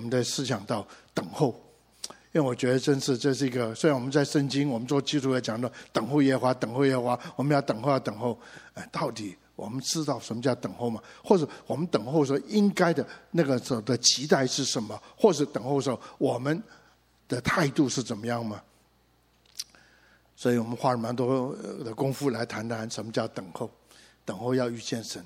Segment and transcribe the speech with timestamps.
[0.00, 1.48] 我们的思想到等候，
[2.32, 8.38] 因为我觉得真是这是一个，虽然我们在圣经，我们做基督徒讲到等候耶和华，等候耶和华，我们要等候，要等候，
[8.72, 11.02] 哎，到底我们知道什么叫等候吗？
[11.22, 14.98] 或者我们等候的时候应该的那个时候的期待是什么？
[15.18, 16.62] 或者等候时候我们
[17.28, 18.62] 的态度是怎么样吗？
[20.34, 21.54] 所以我们花了蛮多
[21.84, 23.70] 的功夫来谈谈什么叫等候。
[24.24, 25.22] 等候要遇见神，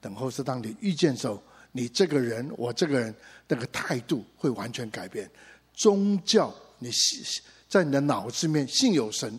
[0.00, 1.42] 等候是当你遇见时候，
[1.76, 3.14] 你这个人，我这个人，
[3.46, 5.30] 那个态度会完全改变。
[5.74, 7.22] 宗教，你信
[7.68, 9.38] 在你的脑子里面信有神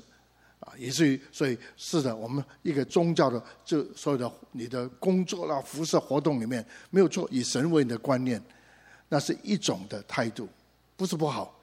[0.59, 8.39] 啊，以至于所以是的，我们一个宗教的就所有的你的工作啦、服事活动里面没有错，以神为你的观念，
[9.09, 10.47] 那是一种的态度，
[10.95, 11.59] 不是不好。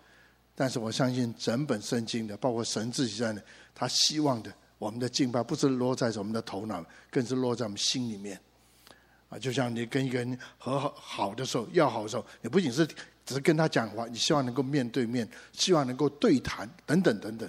[0.56, 3.40] 但是我相信整本圣经的，包括神自己在内，
[3.74, 4.52] 他希望的。
[4.78, 8.38] 我们的敬拜不是落在我们的头脑，更是落在我们心里面。
[9.38, 12.86] 就像你跟一个人和好好的时候，要好的时候，你不仅是
[13.24, 17.48] 只是跟他讲话，你希望能够面对面，希望能够对谈，等等等等。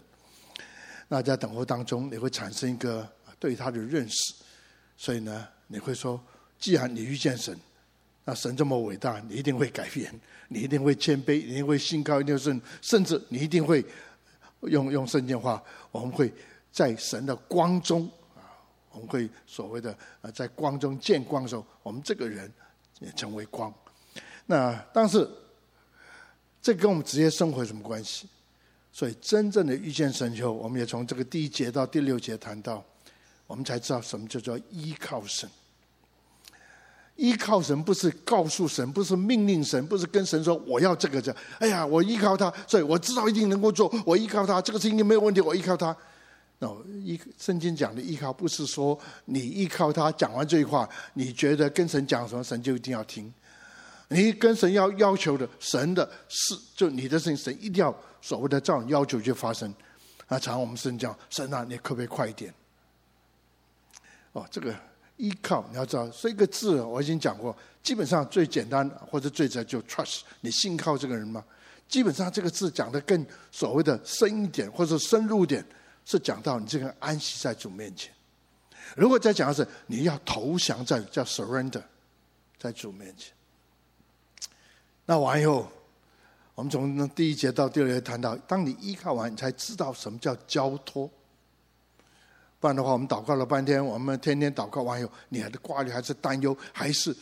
[1.08, 3.08] 那在等候当中，你会产生一个
[3.40, 4.34] 对他的认识。
[4.98, 6.22] 所以呢，你会说，
[6.60, 7.58] 既然你遇见神，
[8.24, 10.14] 那神这么伟大，你一定会改变，
[10.48, 13.86] 你一定会谦卑，你一定会心高，一定会甚至你一定会
[14.62, 16.34] 用用圣经话，我们会。
[16.72, 18.12] 在神的光中，
[18.96, 22.50] 我们会所谓的啊，在光中见光的时候，我们这个人
[23.02, 23.72] 也成为光。
[24.46, 25.30] 那但是，
[26.62, 28.30] 这跟我们职业生活有什么关系？
[28.94, 32.82] 所以真正的遇见神以后，我们也从这个第一节到第六节谈到，
[33.48, 35.50] 我们才知道什么叫做依靠神。
[37.18, 41.36] 依靠神不是告诉神，不是命令神，不是跟神说我要这个这。
[41.60, 43.94] 哎呀，我依靠他，所以我知道一定能够做。
[44.06, 45.42] 我依靠他，这个事情没有问题。
[45.42, 45.96] 我依靠他。
[46.60, 53.32] 哦依圣经讲的依靠，不是说你依靠他讲完这句话，你觉得跟神讲什么，神就一定要听。
[54.08, 59.74] 你跟神要要求的，神的事就你的事情，神一定要所谓的这样要求就发生。
[60.28, 62.54] 啊，常我们圣经讲，神啊，你可不可以快一点？
[64.32, 64.74] 哦，这个
[65.18, 71.44] 依靠你要知道，这个字我已经讲过，基本上最简单或者最直接就 trust，你信靠这个人吗？
[71.88, 75.66] 基本上这个字讲的更所谓的深一点或者深入点。
[76.06, 78.14] 是讲到你这个安息在主面前，
[78.96, 81.82] 如果再讲的是你要投降在叫 surrender，
[82.60, 83.34] 在主面前。
[85.08, 85.68] 那完以后，
[86.54, 91.10] 我们从第一节到第二节谈到，当你依靠完，你才知道什么叫交托。
[92.60, 97.16] 不然的话，我们祷告了半天，我们天天祷告完以后，你还是挂虑，还是担忧，还是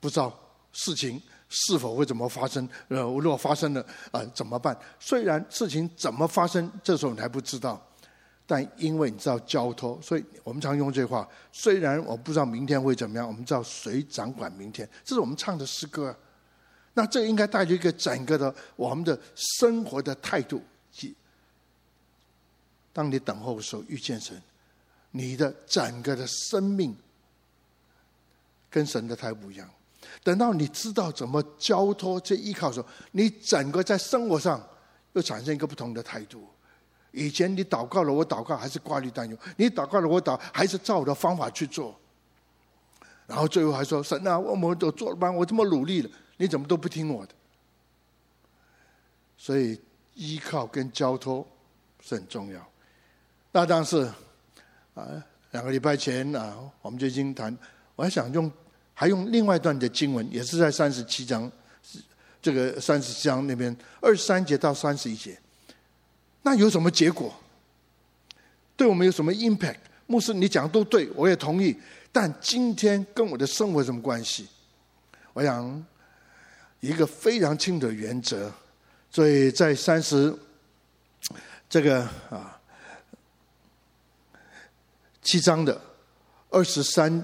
[0.00, 0.32] 不知道
[0.72, 2.68] 事情是否会怎么发生？
[2.88, 4.76] 呃，如果发生了，啊、呃，怎么办？
[4.98, 7.84] 虽然事情怎么发生，这时候你还不知道。
[8.50, 11.28] 但因为你知道交托，所以我们常用这话。
[11.52, 14.88] 虽然我不知道明天会怎么样，我们知道谁掌管明天。
[15.04, 16.16] 这是我们唱的诗歌。
[16.94, 20.62] 那这应该带着一个整个的我们的生活的态度。
[22.90, 24.42] 当你等候的时候遇见神，
[25.10, 26.96] 你的整个的生命
[28.70, 29.68] 跟神的态度不一样。
[30.24, 34.66] 等到你知道怎么交托、这依靠的时候，你整个在生活上
[35.12, 36.48] 又产生一个不同的态度。
[37.10, 41.98] 以前你祷告了，我祷告还是挂虑担忧；你祷告了，我祷还是照我的方法去做。
[43.26, 47.34] 然后最后还说：“神啊，我们都做了吧，我这么努力了，你怎么都不听我的？”
[49.36, 49.78] 所以
[50.14, 51.46] 依靠跟交托
[52.00, 52.66] 是很重要。
[53.52, 54.10] 那当时
[54.94, 55.06] 啊，
[55.50, 57.56] 两个礼拜前啊，我们就已经谈，
[57.96, 58.50] 我还想用
[58.94, 61.50] 还用另外一段的经文，也是在三十七章，
[62.40, 65.38] 这个三十七章那边二十三节到三十一节。
[66.48, 67.30] 那有什么结果？
[68.74, 69.76] 对我们有什么 impact？
[70.06, 71.76] 牧师，你讲的都对，我也同意。
[72.10, 74.48] 但今天跟我的生活有什么关系？
[75.34, 75.86] 我想
[76.80, 78.50] 一个非常清的原则。
[79.10, 80.34] 所以在三十
[81.68, 82.00] 这个
[82.30, 82.58] 啊
[85.20, 85.78] 七章的
[86.48, 87.22] 二十三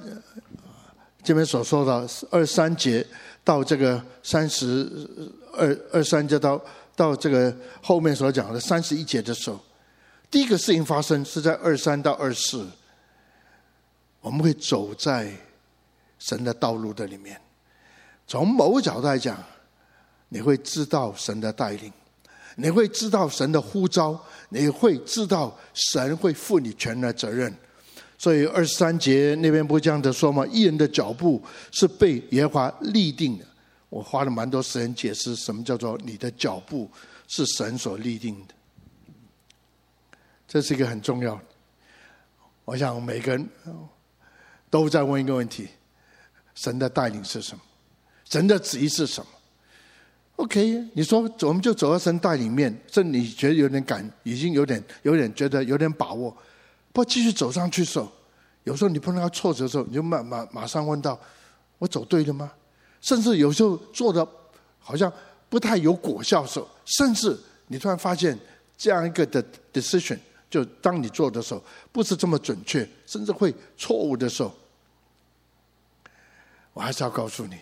[1.22, 3.06] 这边所说的二三节
[3.42, 4.86] 到这个三十
[5.54, 6.62] 二二三节到。
[6.96, 9.58] 到这个后面所讲的三十一节的时候，
[10.30, 12.66] 第一个事情发生是在二三到二四，
[14.20, 15.32] 我们会走在
[16.18, 17.40] 神的道路的里面。
[18.26, 19.36] 从某个角度来讲，
[20.28, 21.92] 你会知道神的带领，
[22.56, 24.18] 你会知道神的呼召，
[24.48, 27.54] 你会知道神会负你全的责任。
[28.16, 30.46] 所以二十三节那边不这样的说吗？
[30.50, 33.44] 一人的脚步是被耶和华立定的。
[33.94, 36.90] 我花了蛮多时间解释什么叫做你的脚步
[37.28, 38.54] 是神所立定的，
[40.48, 41.42] 这是一个很重要的。
[42.64, 43.48] 我想每个人
[44.68, 45.68] 都在问一个问题：
[46.56, 47.62] 神的带领是什么？
[48.24, 49.30] 神的旨意是什么
[50.36, 56.36] ？OK，你说我们就走到神带里面，这你觉得有点感，已经有点有点觉得有点把握，
[56.92, 58.10] 不继续走上去的时候，
[58.64, 61.16] 有时候你碰到挫折的时候，你就马马马上问到：
[61.78, 62.50] 我走对了吗？
[63.04, 64.26] 甚至有时候做的
[64.78, 65.12] 好像
[65.50, 68.36] 不太有果效的时候，甚至你突然发现
[68.78, 70.18] 这样一个的 decision，
[70.48, 71.62] 就当你做的时候
[71.92, 74.50] 不是这么准确，甚至会错误的时候，
[76.72, 77.56] 我还是要告诉你。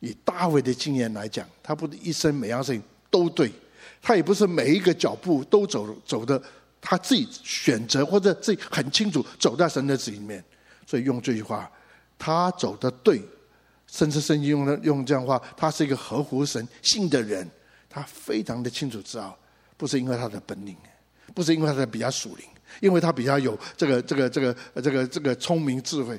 [0.00, 3.52] 以大卫的经验来讲，他不是一生每样事情都对，
[4.00, 6.42] 他也不是每一个脚步都走走的，
[6.80, 10.42] 他自己选择或者自己很清楚走在神的旨意里面。
[10.86, 11.70] 所以用这句话，
[12.18, 13.22] 他走的对，
[13.92, 17.46] 甚至圣经用的用这样的话，他是一个合乎神性的人，
[17.90, 19.38] 他非常的清楚知道，
[19.76, 20.74] 不是因为他的本领，
[21.34, 22.46] 不是因为他的比较属灵，
[22.80, 26.18] 因为他比较有这个这个这个这个这个聪明智慧，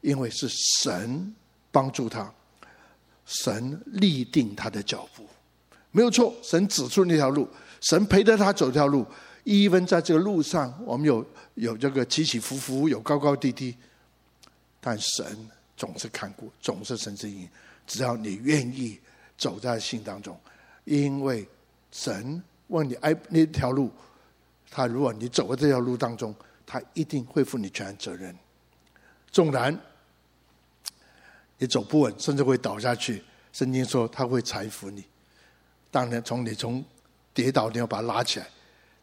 [0.00, 0.48] 因为是
[0.82, 1.34] 神
[1.70, 2.32] 帮助他。
[3.26, 5.24] 神立定他的脚步，
[5.92, 6.34] 没有错。
[6.42, 7.46] 神指出那条路，
[7.82, 9.06] 神陪着他走这条路。
[9.44, 11.24] 一分在这个路上，我们有
[11.54, 13.76] 有这个起起伏伏，有高高低低，
[14.80, 15.48] 但神
[15.80, 17.48] 总是看顾，总是神之引。
[17.86, 19.00] 只要你愿意
[19.38, 20.38] 走在信当中，
[20.84, 21.48] 因为
[21.90, 23.90] 神问你哎那条路，
[24.70, 26.34] 他如果你走在这条路当中，
[26.66, 28.36] 他一定会负你全责任。
[29.30, 29.74] 纵然。
[31.62, 33.22] 你走不稳，甚至会倒下去。
[33.52, 35.04] 圣经说他会搀扶你，
[35.90, 36.82] 当然从你从
[37.34, 38.46] 跌倒，你要把它拉起来。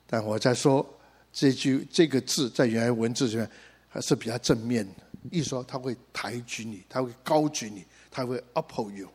[0.08, 0.84] 但我在说
[1.32, 3.48] 这句这个字在原来文字里面
[3.88, 9.10] 还是比较正面的，意思说他会抬举你，他会高举你，他会 uphold you。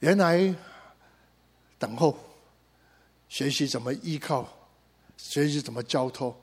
[0.00, 0.54] 原来
[1.78, 2.18] 等候，
[3.28, 4.48] 学习怎么依靠，
[5.16, 6.36] 学习怎么交托。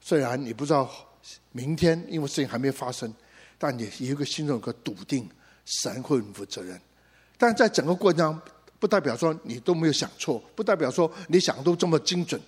[0.00, 0.90] 虽然你不知道
[1.52, 3.12] 明天，因为事情还没发生。
[3.56, 5.28] 但你有一个心中有个笃定，
[5.64, 6.78] 神会负责任。
[7.38, 8.42] 但在整个过程当中，
[8.78, 12.40] 不代表说你都没有想错，不代表说你想都这么精准。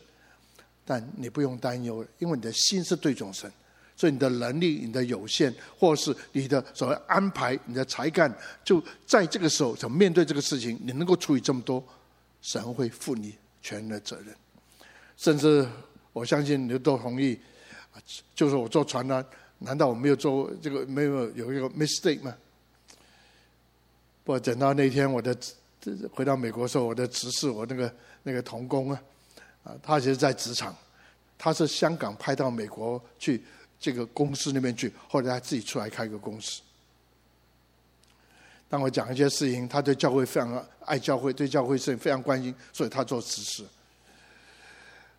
[0.87, 3.50] 但你不用担忧，因为你的心是对准神，
[3.97, 8.33] 所以你的能力、你的有限，或是你的所谓安排、你的才干，
[8.65, 11.85] 就在这个时候，怎么面对这个事情，你能够处理这么多，
[12.41, 14.35] 神会负你全的责任。
[15.17, 15.69] 甚至
[16.12, 17.38] 我相信你都同意，
[18.35, 19.25] 就是我坐传单。
[19.59, 22.37] 难道我没有做这个没有有一个 mistake 吗？
[24.23, 25.35] 不等到那天我的
[26.12, 27.91] 回到美国的时候，我的执事我那个
[28.23, 29.03] 那个童工啊，
[29.67, 30.73] 啊，他其实在职场，
[31.37, 33.43] 他是香港派到美国去
[33.81, 36.63] 这个公司那边去，后来他自己出来开个公司。
[38.69, 43.65] 当我讲一些事情，他对教会非常爱教会，对教会事情非常关心，所以他做执事。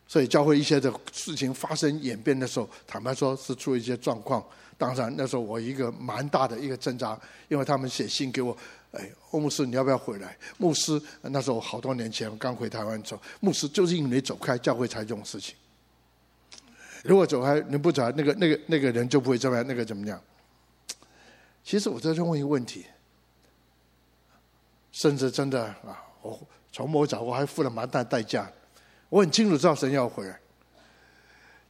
[0.08, 4.42] 所以教会一些的事情发生演变的时候，坦白说是出一些状况。
[4.78, 7.20] 当然那时候我一个蛮大的一个挣扎，
[7.50, 8.56] 因为他们写信给我，
[8.92, 10.38] 哎，欧牧师你要不要回来？
[10.57, 15.56] 牧师那时候好多年前刚回台湾走，牧师就是因为你走开，教会才这种事情。
[17.04, 20.19] 如果走开你不走，那个那个那个人就不会这么样，那个怎么样？
[21.63, 22.86] 其实我在这问一个问题，
[24.94, 26.40] 甚至真的啊，我
[26.72, 28.50] 从某角我还付了蛮大代价。
[29.10, 30.40] 我很清楚知道神要回来，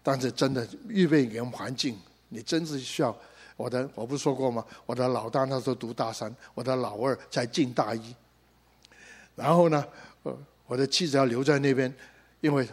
[0.01, 1.99] 但是真的预备给我们环境，
[2.29, 3.15] 你真是需要
[3.57, 3.89] 我的。
[3.93, 4.65] 我不是说过吗？
[4.85, 8.15] 我的老大那时候读大三，我的老二才进大一。
[9.35, 9.85] 然后呢，
[10.23, 10.33] 呃，
[10.65, 11.93] 我的妻子要留在那边，
[12.39, 12.65] 因为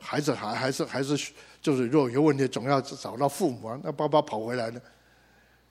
[0.00, 3.80] 孩子还还是还是就是如果有问题，总要找到父母啊。
[3.82, 4.80] 那爸爸跑回来了，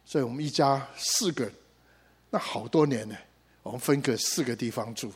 [0.03, 1.50] 所以我们一家四个，
[2.29, 3.15] 那好多年呢，
[3.63, 5.12] 我们分隔四个地方住。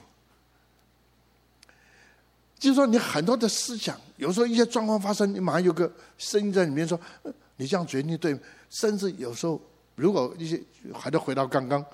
[2.57, 6.99] 就是说，你很多的思想，有时候一些状况发生，你马上有个声音在里面说
[7.59, 8.35] ：“你这样决定对。”
[8.71, 9.61] 甚至有时候，
[9.95, 10.59] 如果一些
[10.93, 11.85] 还得回到刚刚，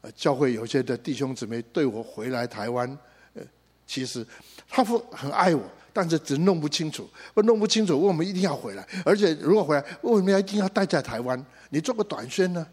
[0.00, 2.88] 呃，教会有些的弟兄姊妹对我回来台湾，
[3.34, 3.42] 呃，
[3.86, 4.24] 其实
[4.68, 8.88] 他会很爱我，但是只弄不清楚，我弄不清楚，我们一定要回来。
[9.04, 11.44] 而且如果回来，为什么要一定要待在台湾？
[11.70, 12.66] 你做个短宣呢？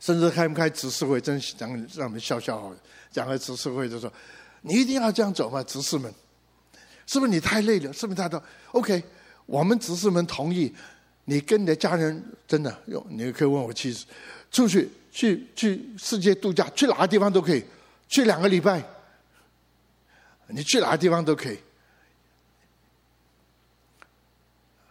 [0.00, 2.76] 甚至开不开执事会，真想让我们笑笑好了。
[3.12, 4.12] 讲个执事会就说。
[4.62, 5.62] 你一定要这样走吗？
[5.62, 6.12] 执事们，
[7.06, 7.90] 是不是你太累了？
[7.94, 8.42] 是不是太多
[8.72, 9.02] ？OK，
[9.50, 10.72] 我们执事们同意，
[11.24, 14.06] 你跟你的家人真的用，你可以问我妻子，
[14.52, 17.64] 出去去去世界度假，去哪个地方都可以，
[18.08, 18.80] 去两个礼拜，
[20.46, 21.58] 你去哪个地方都可以。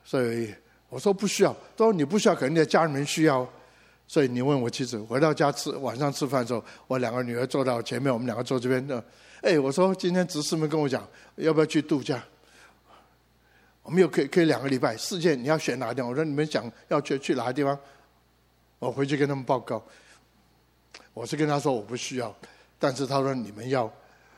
[0.03, 0.53] 所以
[0.89, 3.49] 我说不需要，都说你不需要，可能你的家人们需要。
[4.09, 9.01] 所以你问我妻子，回到家吃晚上吃饭的时候，我两个女儿坐到前面，我们两个坐这边的。
[9.41, 12.21] 哎，我说今天执事们跟我讲，要不要去度假？
[13.89, 16.11] 我们又可以可以两个礼拜，世界你要选哪个地方？
[16.11, 17.75] 我说你们想要去去哪个地方？
[18.77, 19.83] 我回去跟他们报告。
[21.11, 22.31] 我是跟他说我不需要，
[22.77, 23.91] 但是他说你们要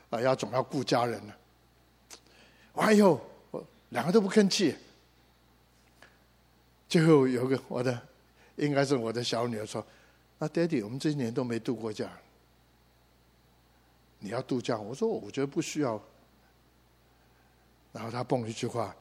[0.09, 1.33] 啊，要总要顾家人呢。
[2.75, 3.19] 完以后，
[3.51, 4.73] 我两个都不吭气。
[6.87, 8.01] 最后有个我的，
[8.55, 9.85] 应该是我的小女儿说
[10.39, 12.09] ：“那爹地，我们这些年都没度过假，
[14.19, 16.01] 你要度假？”我说：“我觉得不需要。”
[17.91, 18.95] 然后他蹦一句话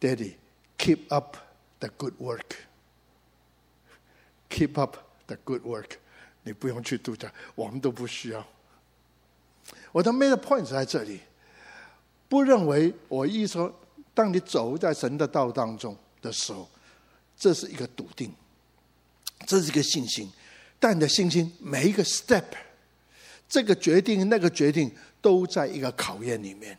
[0.00, 1.36] ：“Daddy，keep up
[1.80, 5.92] the good work，keep up the good work，
[6.42, 8.46] 你不用去度假，我们都不需要。”
[9.92, 11.20] 我的 main point 在这里。
[12.30, 13.74] 不认为我一说，
[14.12, 16.68] 当你走在神的道当中的时候，
[17.38, 18.30] 这是一个笃定，
[19.46, 20.30] 这是一个信心。
[20.78, 22.44] 但你的信心每一个 step，
[23.48, 26.78] 这个决定那个决定都在一个考验里面。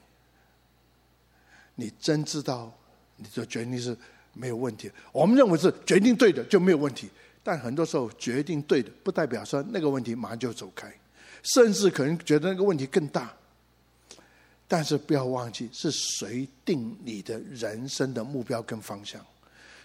[1.73, 2.71] 你真知道
[3.19, 3.95] 你的决定是
[4.33, 4.91] 没有问题？
[5.11, 7.07] 我们认为是决定对的就没有问题，
[7.43, 10.91] 但很多时候决定对的不代表说那个问题马上就走开，
[11.43, 13.31] 甚至可能觉得那个问题更大。
[14.67, 19.19] 但是不要忘记，是谁定你的人生的目标跟方向？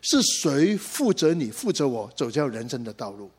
[0.02, 3.30] 是谁负责你、负责我走这条人生的道路？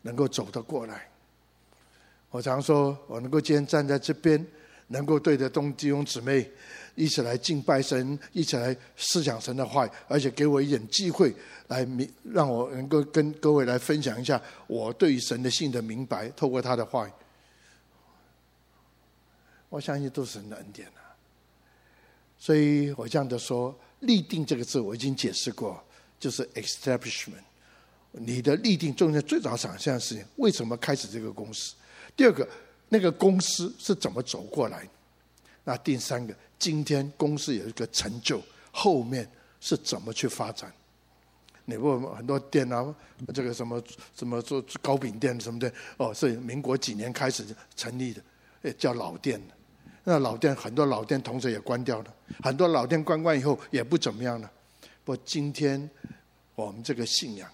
[0.00, 1.06] 能够走得过来？
[2.30, 4.42] 我常说，我能够今天站在这边，
[4.86, 6.50] 能够对着东弟兄姊妹
[6.96, 11.32] 一起来敬拜神，一起来思想神的话，而且给我一点机会
[11.68, 17.08] 来明，让我能够跟各位来分享一下我对于神的信的明白，透过他的话。
[19.68, 21.12] 我相信都是神的恩典啊，
[22.38, 25.82] 所以我这样的说，立定这个字我已经解释过，
[26.18, 27.42] 就是 establishment。
[28.12, 31.74] 你的立定中间最早想象的事情，为什么开始这个公司？
[32.16, 32.48] 第二个，
[32.88, 34.88] 那个公司是怎么走过来？
[35.68, 39.28] 那第三个，今天公司有一个成就，后面
[39.60, 40.72] 是怎么去发展？
[41.64, 42.94] 你问很多店啊，
[43.34, 43.82] 这个什么
[44.14, 47.44] 什么做糕饼店什么的，哦，是民国几年开始
[47.74, 48.22] 成立的，
[48.62, 49.42] 诶，叫老店。
[50.04, 54.48] 那老店很多老店同时也关掉了，很多老店关关以后也不怎么样了。
[55.04, 55.90] 不今天
[56.54, 57.50] 我们这个信仰，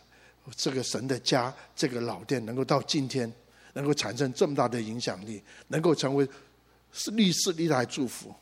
[0.55, 3.33] 这个神的家，这个老店能够到今天
[3.73, 6.29] 能够产生这么大的影响力，能够成为
[6.93, 8.33] 是历世历代祝福。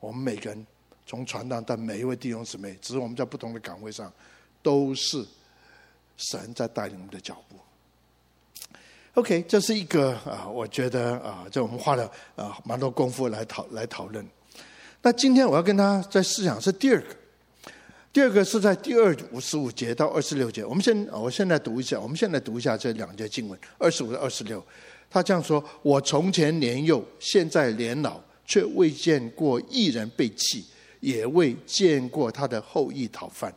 [0.00, 0.66] 我们每个人
[1.06, 4.12] 从传道到每一位弟兄姊妹，只是我们在不同的岗位上，
[4.62, 5.24] 都是
[6.16, 7.56] 神在带领我们的脚步。
[9.14, 14.26] OK，这是一个啊，我觉得啊，这我们花了啊蛮多功夫来讨来讨论。
[15.02, 17.16] 那今天我要跟他在思想是第二个，
[18.12, 20.64] 第二个是在第二五十五节到二十六节。
[20.64, 24.62] 我们先，我现在读一下，我们现在读一下这两节经文，二十五到二十六。
[25.16, 30.66] 他这样说：“我从前年幼，现在年老，却未见过一人被弃，
[31.00, 33.50] 也未见过他的后裔讨饭。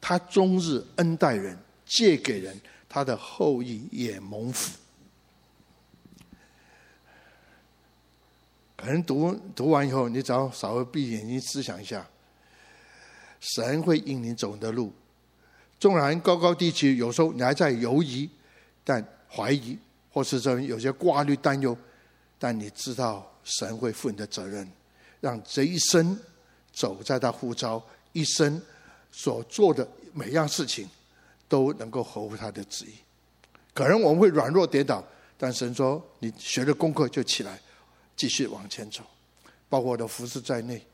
[0.00, 4.76] 他终日恩待人，借给人，他的后裔也蒙福。”
[8.74, 12.04] 可能读读完以后，你只要稍微闭眼睛思想一下，
[13.38, 14.92] 神会引你走的路，
[15.78, 18.28] 纵然高高低起，有时候你还在犹疑，
[18.82, 19.78] 但怀疑
[20.10, 21.76] 或是说有些挂虑担忧，
[22.38, 24.70] 但你知道神会负你的责任，
[25.20, 26.18] 让这一生
[26.72, 28.60] 走在他呼召一生
[29.10, 30.88] 所做的每样事情
[31.48, 32.94] 都能够合乎他的旨意。
[33.72, 35.04] 可能我们会软弱跌倒，
[35.36, 37.60] 但神说你学了功课就起来。
[38.16, 39.04] 继续往前走，
[39.68, 40.84] 包括我的服侍在内，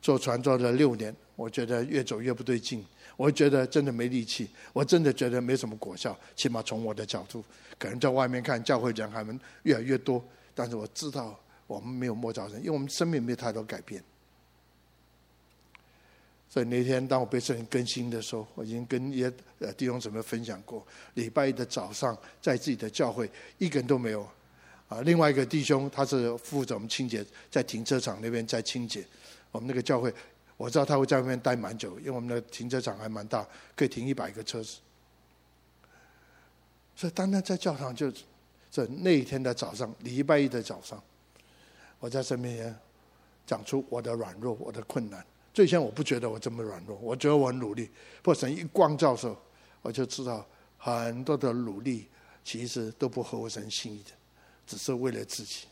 [0.00, 6.18] 坐船坐了六年，我觉得越走越不对劲，我觉得真的没力气，我真的觉得没什么果效。
[6.34, 7.44] 起码从我的角度，
[7.78, 10.22] 可能在外面看教会人还们越来越多，
[10.54, 14.02] 但是我知道我们没有摸着神，因为我们生命没有太多改变。
[16.48, 19.32] 所以那天当我被圣灵更新的时候，我已经跟一些
[19.76, 23.28] 弟兄姊妹分享过，礼拜一的早上在自己的教会
[23.58, 24.28] 一个人都没有。
[24.86, 29.04] 啊，另外一个弟兄，他是负责我们清洁，在停车场那边在清洁。
[29.50, 30.12] 我们那个教会，
[30.56, 34.78] 我知道他会在外面待蛮久，因为我们的停车场还蛮大，可以停一百个车子。
[36.96, 38.12] 所以单单在教堂就，
[38.70, 41.02] 这那一天的早上，礼拜一的早上，
[41.98, 42.74] 我在身边
[43.44, 45.24] 讲出我的软弱，我的困难。
[45.52, 47.86] 最先我不觉得我这么软弱，我觉得我很努力。
[48.22, 49.36] 不过神一光照的时候，
[49.82, 50.46] 我就知道
[50.78, 52.08] 很多的努力
[52.44, 54.10] 其实都不合我神心意的。
[54.66, 55.66] 只是为了自己，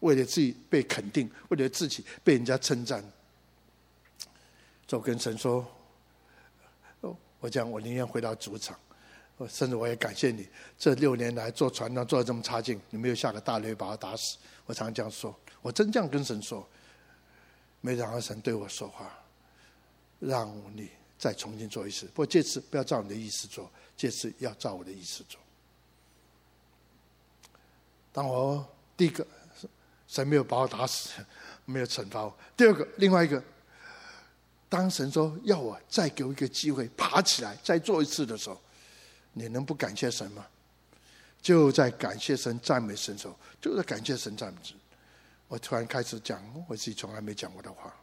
[0.00, 3.04] 为了自己被肯定，为了自己被人家称赞，
[4.92, 5.66] 就跟神说：“，
[7.40, 8.78] 我讲我宁愿回到主场，
[9.38, 10.46] 我甚至我也感谢你，
[10.76, 16.68] 这六年来坐船上坐的这么差劲，你没有下个大雷把我打死。”我常这样说，我真这样跟神说。
[17.80, 19.18] 没想到神对我说话，
[20.20, 22.04] 让你再重新做一次。
[22.08, 25.40] 不过这次不要照你的意思做，这次要照我的意思做。
[28.12, 28.62] 当我
[28.94, 29.26] 第一个，
[30.06, 31.24] 神没有把我打死，
[31.64, 33.42] 没有惩罚我；第二个，另外一个，
[34.72, 38.58] 当神说要我再给我一个机会爬起来再做一次的时候，
[39.34, 40.46] 你能不感谢神吗？
[41.42, 44.74] 就在感谢神、赞美神的时候，就在感谢神、赞美神。
[45.48, 47.94] 我突然开始讲我自己从来没讲过的话，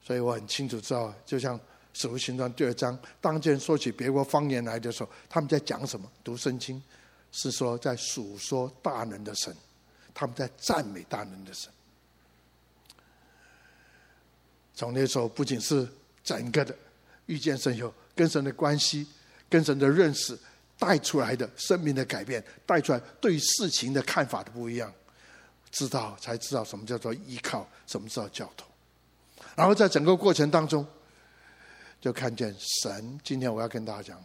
[0.00, 1.58] 所以我很清楚知道，就像。
[1.94, 6.08] 使徒行传第二章，当见说起别国方言来的时候，他们在讲什么？
[6.22, 6.80] 读圣经，
[7.32, 9.52] 是说在述说大能的神，
[10.14, 11.72] 他们在赞美大能的神。
[14.78, 15.86] 从那时候，不仅是
[16.22, 16.72] 整个的
[17.26, 19.04] 遇见神以后，跟神的关系、
[19.50, 20.38] 跟神的认识
[20.78, 24.94] 带出来的生命的改变，带出来对事情的看法的不一样，
[25.72, 28.64] 知道才知道什么叫做依靠，什么叫做教头。
[29.56, 30.86] 然后在整个过程当中。
[32.00, 34.24] 就看见神，今天我要跟大家讲，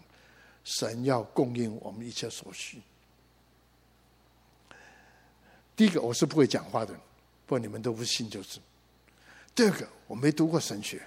[0.63, 2.79] 神要供应我们一切所需。
[5.75, 8.59] 第一个，我是不会讲话的，不过你们都不信就是。
[9.55, 11.01] 第二个，我没读过神学，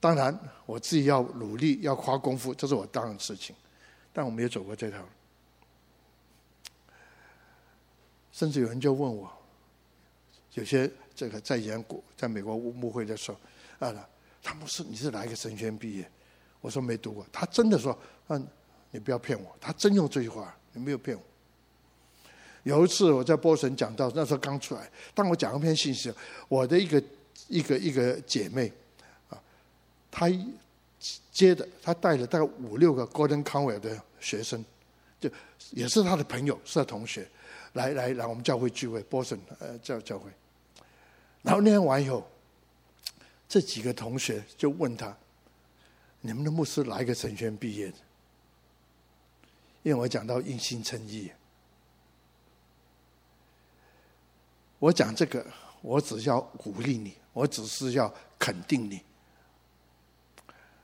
[0.00, 3.56] 当然我自己要努力，要花功夫，这是我当然的事情，
[4.12, 5.08] 但我没有走过这条路。
[8.32, 9.32] 甚至有人就问我，
[10.54, 13.38] 有些这个在研国，在美国牧会的时候，
[13.86, 14.08] 啊。
[14.46, 16.06] 他们是你是哪一个神学院毕业？
[16.60, 17.26] 我说没读过。
[17.32, 18.46] 他真的说：“嗯，
[18.90, 21.22] 你不要骗我。”他真用这句话，你没有骗我。
[22.64, 26.12] 有一次我在波神讲到，那时候刚出来，当我讲一篇信息，
[26.48, 27.02] 我的一个
[27.46, 28.70] 一个一个姐妹
[29.30, 29.40] 啊，
[30.10, 30.28] 她
[31.30, 34.64] 接的，她带了大概五六个 Gordon Conwell 的学生，
[35.20, 35.30] 就
[35.70, 37.28] 也是他的朋友，是他同学，
[37.74, 40.28] 来来来我们教会聚会，波神呃教教会。
[41.42, 42.28] 然后那天完以后。
[43.46, 45.16] 这几个同学就问他
[46.22, 47.94] ：“你们的牧师哪一个神学院毕业的？”
[49.84, 51.30] 因为我讲到因信称义，
[54.84, 55.42] 我讲这个，
[55.80, 59.00] 我只要鼓励你，我只是要肯定你，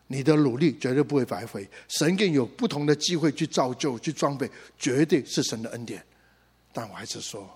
[0.07, 1.69] 你的努力绝对不会白费。
[1.87, 6.03] 神给你有不同的机会去造就、去装备，绝对是神的恩典。
[6.73, 7.47] 但我还是说，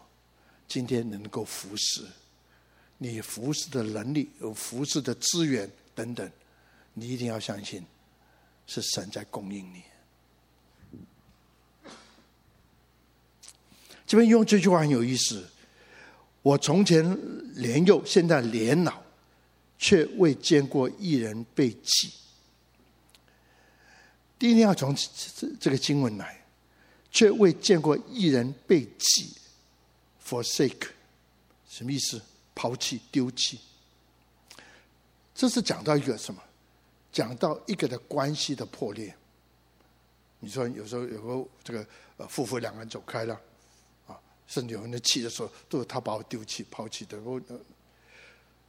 [0.69, 2.05] 今天能够服侍。
[2.99, 6.31] 你服侍的能力、有服侍的资源等等，
[6.93, 7.83] 你一定要相信，
[8.67, 9.83] 是神在供应你。
[14.07, 15.49] 这边用这句话很有意思。
[16.45, 17.03] 我从前
[17.55, 19.03] 年幼，现在年老，
[19.79, 22.13] 却未见过一人被弃。
[24.39, 26.45] 第一定要从这这这个经文来，
[27.11, 29.33] 却未见过一人被弃
[30.23, 30.89] ，forsake，
[31.67, 32.21] 什么意思？
[32.55, 33.59] 抛弃、丢弃，
[35.35, 36.43] 这是讲到一个什么？
[37.11, 39.17] 讲到一个的关系的破裂。
[40.41, 41.87] 你说有时候有个这个
[42.19, 43.41] 呃夫妇两个人走开了，
[44.47, 47.21] 甚至有人气的时候，都是他把我丢弃、抛弃的。
[47.21, 47.41] 我，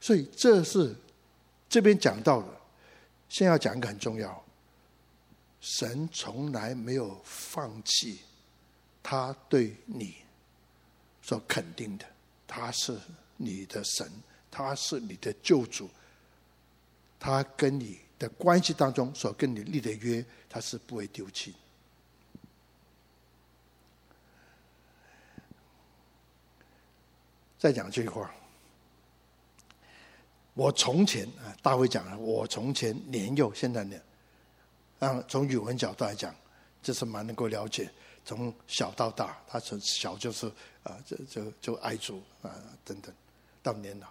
[0.00, 0.94] 所以这是
[1.68, 2.48] 这边讲到的。
[3.28, 4.44] 先要讲一个很重要，
[5.60, 8.20] 神从来没有放弃
[9.02, 10.14] 他对你
[11.22, 12.06] 所肯定的，
[12.46, 12.98] 他是。
[13.38, 14.10] 你的神，
[14.50, 15.90] 他是你的救主，
[17.20, 21.54] 他跟你的关系当中所跟你立的约，他是不会丢弃。
[27.66, 28.32] 再讲这句话，
[30.54, 34.00] 我从前啊，大卫讲了，我从前年幼，现在呢，
[35.00, 36.32] 啊，从语文角度来讲，
[36.80, 37.90] 这是蛮能够了解。
[38.24, 40.46] 从小到大，他从小就是
[40.84, 43.12] 啊，就就就爱主啊，等等。
[43.64, 44.06] 到年老，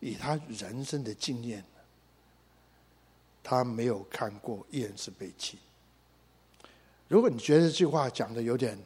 [0.00, 1.64] 以他人生的经验，
[3.40, 5.60] 他没有看过一人是被弃。
[7.06, 8.76] 如果你觉得这句话讲的有点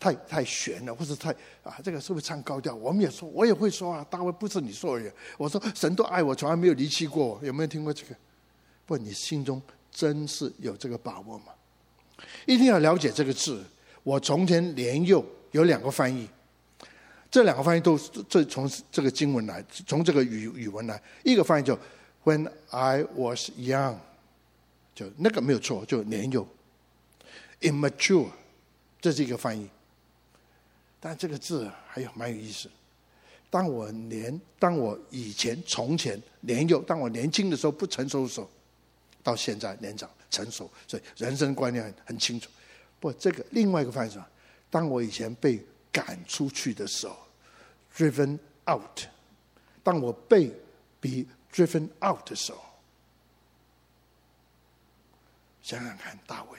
[0.00, 1.30] 太太玄了，或者太
[1.62, 2.74] 啊这个是不是唱高调？
[2.74, 5.10] 我们也说，我也会说啊，大卫不是你说而已。
[5.36, 7.40] 我说神都爱我，从来没有离弃过我。
[7.44, 8.14] 有没有听过这个？
[8.86, 11.46] 不，你心中真是有这个把握吗？
[12.46, 13.64] 一定要了解这个字。
[14.04, 16.28] 我从前年幼，有两个翻译。
[17.30, 21.02] 这两个翻译都这从这个经文来，从这个语语文来。
[21.24, 21.78] 一个翻译就
[22.24, 23.96] “When I was young”，
[24.94, 26.46] 就那个没有错，就年幼。
[27.60, 28.28] “Immature”，
[29.00, 29.68] 这是一个翻译。
[31.00, 32.70] 但这个字还有蛮有意思。
[33.50, 38.48] 当我年，当我以前从前年幼，当我年轻的时候不成熟的时候，
[39.22, 42.50] 到现在年长成熟，所以人生观念很很清楚。
[43.00, 44.22] 不，这个另外一个翻译是，
[44.70, 45.64] 当我以前被。
[45.90, 47.16] 赶出去的时候
[47.96, 48.38] ，driven
[48.70, 49.00] out。
[49.82, 50.48] 当我被
[51.00, 52.60] be driven out 的时候，
[55.62, 56.58] 想想看，大卫，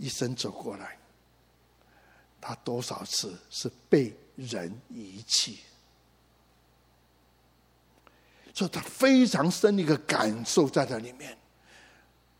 [0.00, 0.98] 一生走过来，
[2.40, 5.60] 他多少次是被人遗弃？
[8.54, 11.38] 所以他非常深的一个感受在这里面。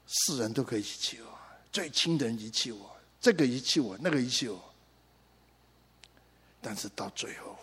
[0.07, 1.39] 世人都可以遗弃我，
[1.71, 4.61] 最亲的人遗弃我，这个遗弃我，那个遗弃我。
[6.61, 7.57] 但是到最后，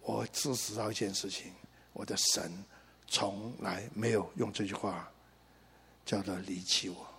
[0.00, 1.52] 我只知道一件事情：
[1.92, 2.64] 我的神
[3.06, 5.12] 从来没有用这句话
[6.06, 7.13] 叫做离弃我。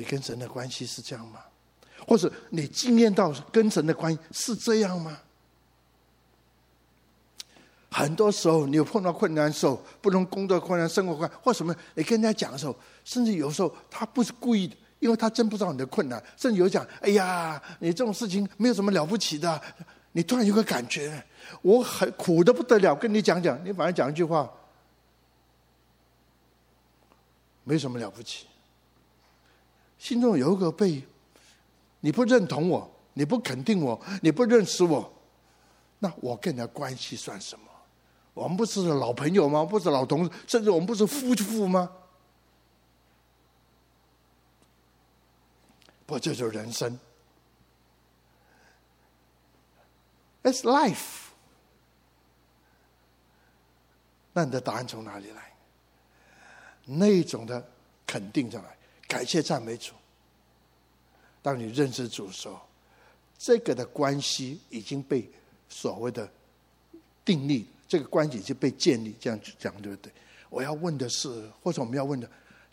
[0.00, 1.40] 你跟神的关系是这样吗？
[2.08, 5.18] 或者你经验到跟神的关系是这样吗？
[7.90, 19.60] 很多时候，你有碰到困难的时候，不能工作困难、生活困难，或什么，你跟人家讲的时候，甚至有时候他不是故意的，因为他真不知道你的困难，甚至有讲：“哎呀，你这种事情没有什么了不起的。”
[20.12, 21.22] 你突然有个感觉，
[21.60, 24.50] 我很苦的不得了，跟你讲讲，你反而讲一句话，
[27.64, 28.46] 没什么了不起，
[30.00, 31.06] 心中有一个被
[32.00, 35.12] 你不认同我，你不肯定我，你不认识我，
[35.98, 37.66] 那我跟你的关系算什么？
[38.32, 39.62] 我们不是老朋友吗？
[39.62, 41.92] 不是老同事，甚至我们不是夫妇吗？
[46.06, 46.98] 不，这就是人生。
[50.42, 51.26] It's life。
[54.32, 55.52] 那你的答案从哪里来？
[56.86, 57.70] 那种的
[58.06, 58.76] 肯定上来，
[59.10, 59.92] 感谢赞美主。
[61.42, 62.60] 当你认识主的时候，
[63.36, 65.28] 这个的关系已经被
[65.68, 66.30] 所谓的
[67.24, 67.66] 定立。
[67.88, 70.12] 这个关系就被建立，这样讲对不对？
[70.48, 71.28] 我要问的是，
[71.60, 72.30] 或者我们要问的，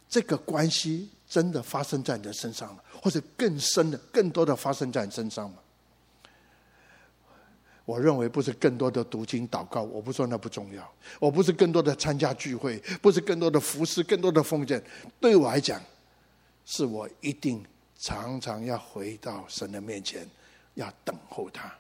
[0.07, 5.57] 这个关系真的发生在你的身上了，或者更深的、更多的发生在你身上吗？
[7.83, 10.87] 我认为不是更多的读经祷告，我不说那不重要，
[11.19, 14.79] 我不是更多的参加聚会，不是更多的服侍、更多的奉献，
[15.19, 15.81] 对我来讲，
[16.67, 17.65] 是我一定
[17.97, 20.29] 常常要回到神的面前，
[20.75, 21.73] 要等候他，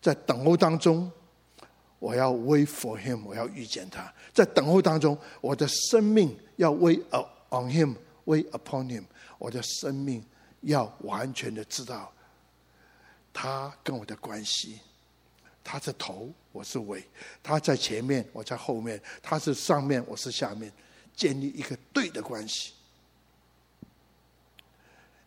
[0.00, 1.12] 在等候当中。
[1.98, 7.00] 我要 wait for him，我要遇见他，在等候当中，我的生命要 wait
[7.50, 9.04] on him，wait upon him，
[9.38, 10.20] 我的生命
[10.62, 12.12] 要完全的知道
[13.32, 14.80] 他跟我的关系，
[15.62, 17.04] 他是头，我是尾，
[17.40, 20.72] 他在前面，我在后面，他是上面，我是下面，
[21.14, 22.72] 建立一个对的关系，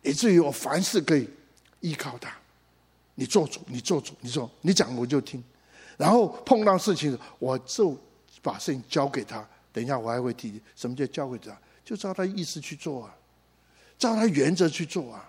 [0.06, 1.28] 以至于我凡事可以
[1.80, 2.32] 依靠他，
[3.16, 5.42] 你做主，你做主，你说，你讲我就听。
[5.96, 7.96] 然后碰到事情，我就
[8.40, 9.46] 把事情交给他。
[9.72, 13.14] 等一下我还会提什么叫交给他，就照他意思去做啊，
[13.98, 15.28] 照他原则去做啊。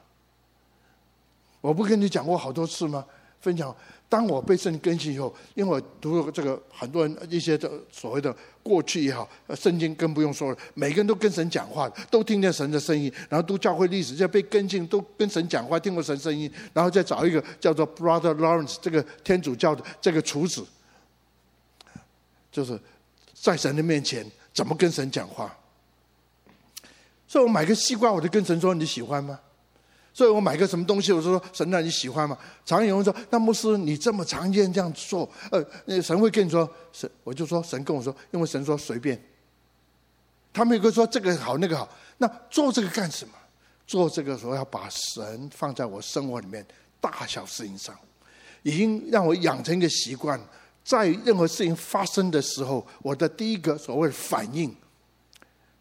[1.59, 3.05] 我不跟你讲过好多次吗？
[3.41, 3.75] 分享。
[4.09, 20.65] 当我被圣经更新以后，因为我读了这个很多人一些的所谓的过去也好，圣经更不用说了，每个人都跟神讲话，都听见神的声音，然后读教会历史，就被更新，都跟神讲话，听过神声音，然后再找一个叫做 Brother Lawrence 这个天主教的这个厨子，
[22.49, 22.79] 就是
[23.33, 25.53] 在神的面前怎么跟神讲话。
[27.27, 29.37] 所以我买个西瓜，我就跟神说：“你喜欢吗？”
[30.17, 32.35] 所以我买个什么东西，我就说神啊，你喜欢吗？
[32.65, 39.21] 常有人说，那牧师你这么常见这样做，呃，那神会跟你说神，我就说神跟我说，因为神说随便。
[40.51, 43.35] 他没有说这个好那个好，那做这个干什么？
[43.85, 46.65] 做这个时候要把神放在我生活里面
[46.99, 47.95] 大小事情上，
[48.63, 50.41] 已经让我养成一个习惯，
[50.83, 54.75] 在任何事情发生的时候，我的第一个所谓反应。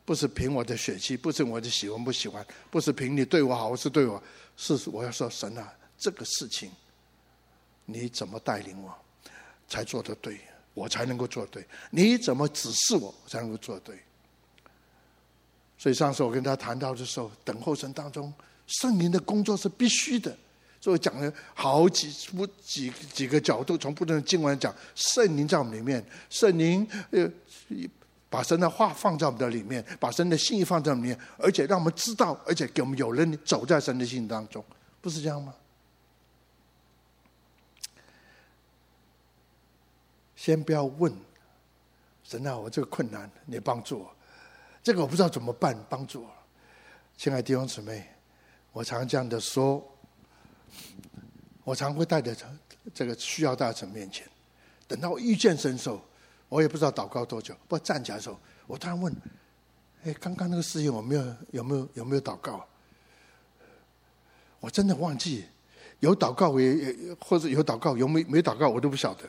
[0.07, 4.23] 不是凭我的血气，不是我的喜欢不喜欢，不是凭你对我好，是对我，
[4.57, 6.71] 是我要说神啊，这个事情
[7.85, 8.97] 你怎么带领我，
[9.67, 10.39] 才做得对，
[10.75, 11.67] 我才能够做对。
[11.91, 13.99] 你怎么指示我，我才能够做对。
[15.77, 18.33] 所以上次我跟他谈到的时候，等候神当中，
[18.69, 20.35] 圣灵的工作是必须的。
[20.81, 27.29] 所以讲了好几不几几个角度，从不同的经文讲，圣灵在我们里面，圣灵呃。
[28.29, 34.63] 把神的话放在我们的里面，把神的心意放在里面，而且让我们知道，而且给我们有人走在神的心意当中，
[35.01, 35.55] 不是这样吗？
[40.35, 41.13] 先不要问
[42.25, 44.15] 神啊，我这个困难，你帮助我，
[44.83, 46.31] 这个我不知道怎么办，帮助我。
[47.17, 48.07] 亲爱的弟兄姊妹，
[48.73, 49.83] 我常这样的说，
[51.63, 52.37] 我常会带着
[52.93, 54.29] 这个需要大神面前，
[54.89, 56.03] 等到遇见神的时候。
[56.49, 59.15] 我也不知道祷告多久，不站起来的时候，我突然问
[60.05, 62.65] ：“哎，刚刚那个事情，我没有有没有有没有祷告？”
[64.61, 65.45] 我真的忘记
[66.01, 69.29] 有祷告也也或者有祷告有没没祷告，我都不晓得。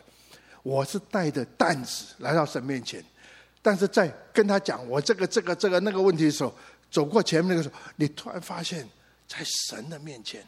[0.63, 3.03] 我是带着担子来到神面前，
[3.61, 6.53] 但是在跟他讲我这个这个这个那个问题的时候，
[6.89, 8.87] 走过前面那个时候，你突然发现，
[9.27, 10.45] 在神的面前，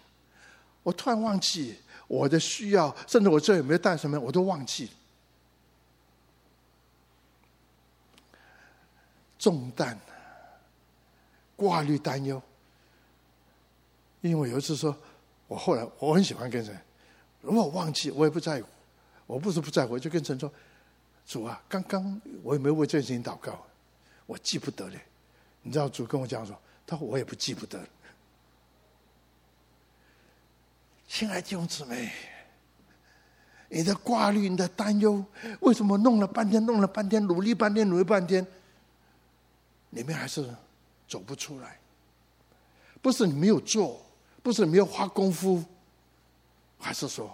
[0.84, 1.76] 我突然忘记
[2.08, 4.92] 我的需要，甚至我这有没有带什么，我都忘记了。
[9.40, 9.98] 重担、
[11.56, 12.40] 挂虑、担忧。
[14.22, 14.96] 因为有一次说，
[15.48, 16.78] 我后来我很喜欢跟神，
[17.42, 18.68] 如果我忘记，我也不在乎。
[19.26, 20.52] 我不是不在乎，就跟神说
[21.26, 23.64] ：“主啊，刚刚我也没为这件事情祷告，
[24.26, 25.00] 我记不得了。”
[25.62, 27.80] 你知道主跟我讲说：“他说我也不记不得。”
[31.08, 32.12] 亲爱的弟兄姊妹，
[33.70, 35.24] 你的挂虑、你的担忧，
[35.60, 38.46] 为什么弄了半天、弄了半天、努力半天、努力半天，
[39.92, 40.54] 里面还是
[41.08, 41.80] 走不出来？
[43.02, 44.06] 不是你没有做。
[44.42, 45.62] 不是没有花功夫，
[46.80, 47.30] 还是说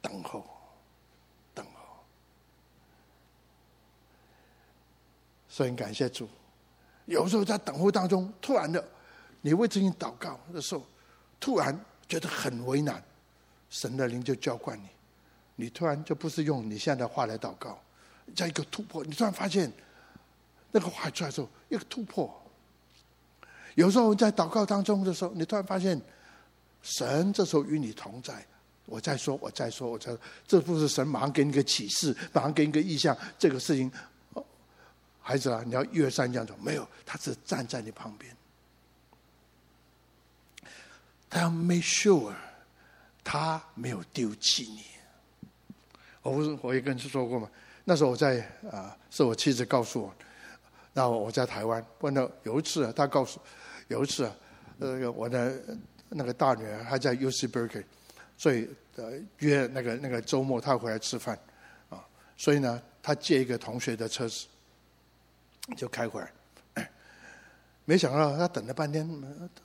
[0.00, 0.42] 等候，
[1.52, 2.02] 等候。
[5.46, 6.26] 所以感谢主，
[7.04, 8.82] 有时候在等候当中，突然的，
[9.42, 10.82] 你为自己祷告的时候，
[11.38, 13.04] 突然觉得很为难，
[13.68, 14.88] 神的灵就浇灌你，
[15.56, 17.78] 你突然就不是用你现在的话来祷告，
[18.34, 19.70] 在一个突破，你突然发现
[20.74, 22.28] 那个话出来的时候，一个突破。
[23.76, 25.98] 有时候我们在祷告当中的时候，你突然发现。
[26.86, 28.44] 神这时候与你同在，
[28.84, 33.90] 我再说，我再说，我再说，这不是神马上给你个启示，马上给你个意向，这个事情，
[35.22, 38.36] 孩子啊，你要一而三这样做，没有，他只站在你旁边，
[41.30, 42.34] 他要 make sure，
[43.24, 44.84] 他没有丢弃你。
[46.20, 47.48] 我不是我也跟你说过嘛，
[47.84, 50.14] 那时候我在啊、是我妻子告诉我，
[50.94, 53.38] 那我在台湾，问到有一次，他告诉，
[53.88, 54.34] 有一次啊，
[54.78, 55.52] 那个我的。
[56.16, 57.82] 那个大女儿还在 UC Berkeley，
[58.36, 61.36] 所以呃约那个那个周末她回来吃饭，
[61.88, 64.46] 啊，所以呢，她借一个同学的车子，
[65.76, 66.88] 就开回来，
[67.84, 69.04] 没想到她等了半天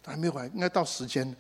[0.04, 1.36] 还没回来，应该到时间，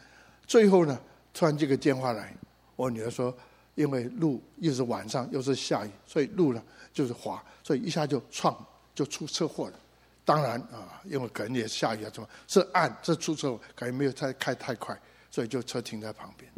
[0.45, 0.99] 最后呢，
[1.33, 2.31] 突然这个电话来，
[2.75, 3.35] 我女儿说，
[3.73, 6.61] 因为路又是晚上又是下雨，所以路呢
[6.93, 8.53] 就是滑，所以一下就撞
[8.99, 9.79] 就出车祸了。
[10.25, 12.93] 当然啊，因为可能也下雨啊，怎么是暗？
[13.01, 14.99] 这出车祸可能没有太开太快，
[15.31, 16.51] 所以就车停在旁边。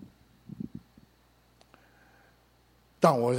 [3.00, 3.32] 但我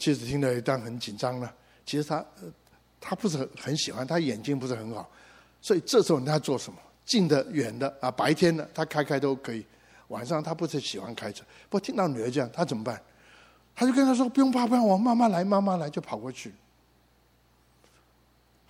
[0.00, 1.54] 其实听了一段很紧张了。
[1.84, 2.26] 其实他
[3.00, 5.08] 他不是很很喜欢，他眼睛不是很好，
[5.62, 6.78] 所以这时候他做什么？
[7.04, 9.64] 近的远的啊，白天的他开开都可以，
[10.08, 11.44] 晚上他不是喜欢开车。
[11.70, 13.00] 不过听到女儿这样，他怎么办？
[13.76, 16.52] 他就跟他说：“不用怕，不用，我妈妈来，妈妈来，就跑过去。”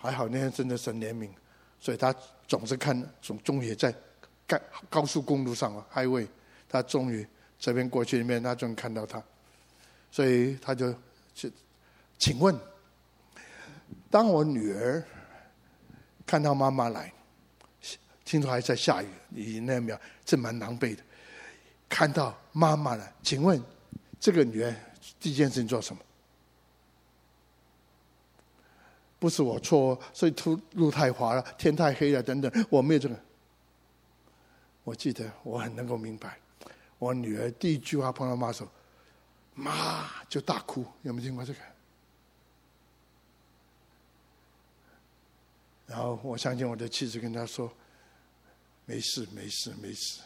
[0.07, 1.29] 还好那天真的神怜悯，
[1.81, 2.15] 所以他
[2.47, 3.93] 总是看，总终于在
[4.47, 4.57] 高
[4.89, 6.25] 高速公路上了还有一
[6.69, 7.27] 他终于
[7.59, 9.21] 这边过去里面，他终于看到他，
[10.09, 10.95] 所以他就
[11.35, 11.51] 去，
[12.17, 12.57] 请问，
[14.09, 15.03] 当我女儿
[16.25, 17.11] 看到妈妈来，
[18.23, 21.03] 听说还在下雨，你那秒是蛮狼狈的，
[21.89, 23.61] 看到妈妈了，请问
[24.21, 24.73] 这个女儿
[25.19, 26.01] 第一件事情做什么？
[29.19, 33.19] 不是我错，所以出路太滑了，天太黑了，等等，我没有这个。
[34.83, 36.39] 我记得我很能够明白，
[36.99, 38.67] 我女儿第一句话碰到妈说
[39.55, 40.85] ：“妈”，就大哭。
[41.01, 41.59] 有没有听过这个？
[45.87, 47.71] 然后我相信我的妻子跟她说
[48.85, 50.21] ：“没事，没事，没事。”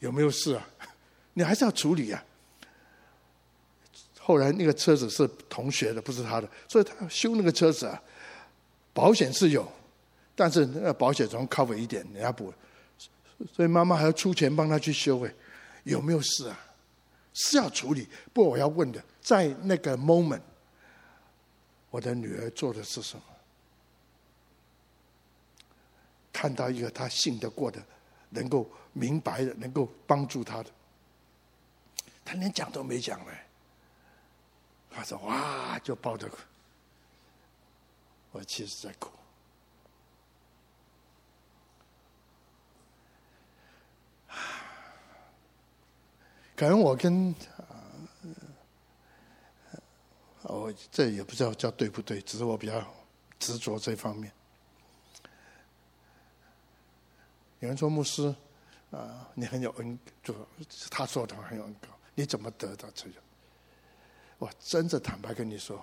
[0.00, 0.68] 有没有事啊？
[1.34, 2.24] 你还是要处理啊。
[4.28, 7.98] 后来那个车子是同学的，不是他的，所以他修那个车子啊，
[8.92, 9.66] 保险是有，
[10.36, 12.52] 但是那个保险总 cover 一点，人家补，
[13.50, 15.24] 所以妈妈还要出钱帮他去修。
[15.24, 15.34] 哎，
[15.84, 16.60] 有没有事啊？
[17.32, 18.06] 是要处理。
[18.34, 20.42] 不过我要问的，在那个 moment，
[21.88, 23.22] 我的女儿做的是什么？
[26.34, 27.82] 看到一个他信得过的，
[28.28, 30.68] 能够明白的，能够帮助他的，
[32.26, 33.32] 他连讲都没讲嘞。
[34.98, 36.38] 他说：“哇！”就抱着哭
[38.32, 39.10] 我，其实在哭。
[46.56, 47.32] 可能我跟
[50.42, 52.84] 我这也不知道叫对不对，只是我比较
[53.38, 54.32] 执着这方面。
[57.60, 58.34] 有人说牧师
[58.90, 60.34] 啊，你很有恩，就
[60.90, 63.27] 他说的很有恩高，你怎么得到这个？
[64.38, 65.82] 我真的坦白跟你说，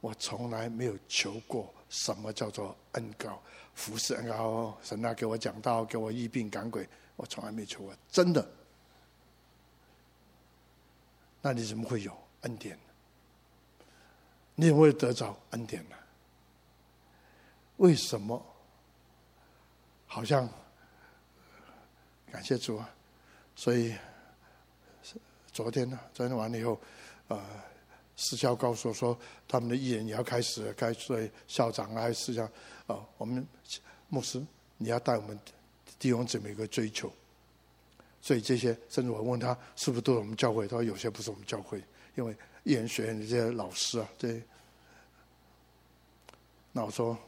[0.00, 3.40] 我从来没有求过什么叫做恩高、
[3.74, 4.76] 服侍恩高。
[4.82, 8.46] 神啊，给我讲道，给我医病赶鬼，我从来没求过，真的。
[11.40, 12.78] 那你怎么会有恩典？
[14.56, 15.96] 你也会得着恩典呢？
[17.76, 18.44] 为什么？
[20.06, 20.48] 好像
[22.30, 22.88] 感谢主啊！
[23.56, 23.94] 所以
[25.52, 26.80] 昨天呢，昨天完了以后，
[27.26, 27.44] 呃，
[28.16, 32.50] 私校告诉我说，他们的艺人也要开始，该对校长啊，还是这样
[32.86, 33.46] 啊，我们
[34.08, 34.44] 牧师
[34.78, 35.38] 你要带我们
[35.98, 37.12] 弟兄姊妹一个追求。
[38.20, 41.82] 所以这些，甚至我问他是不是都是我们教会，他说有些不是我们教会，
[42.16, 44.42] 因为艺人学院的这些老师啊，对。
[46.72, 47.18] 那我说。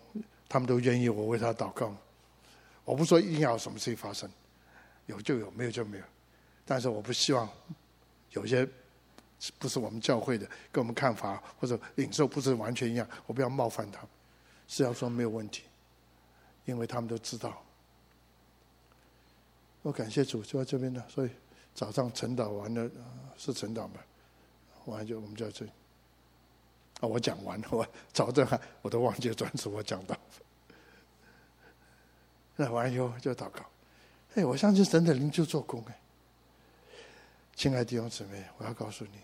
[0.48, 1.92] 他们都愿意我为他祷告，
[2.84, 4.30] 我不说一定要有什么事情发生，
[5.06, 6.04] 有就有，没有就没有。
[6.64, 7.50] 但是我不希望
[8.30, 8.66] 有些
[9.58, 14.08] 不是我们教会的，跟我们看法或者领受不是完全一样，我不要冒犯他们。
[14.68, 15.62] 是要说没有问题，
[16.64, 17.62] 因为他们都知道。
[19.82, 21.30] 我感谢主就在这边呢，所以
[21.72, 22.90] 早上晨祷完了
[23.36, 24.00] 是晨祷嘛，
[24.86, 25.70] 完了就我们就在这里。
[27.00, 30.16] 啊，我讲完了，我早上还我都忘记专职我讲到。
[32.56, 33.60] 那完以后就祷告，
[34.34, 36.00] 哎，我相信神的灵就做工哎。
[37.56, 39.18] 亲爱的弟兄姊妹，我要告诉你，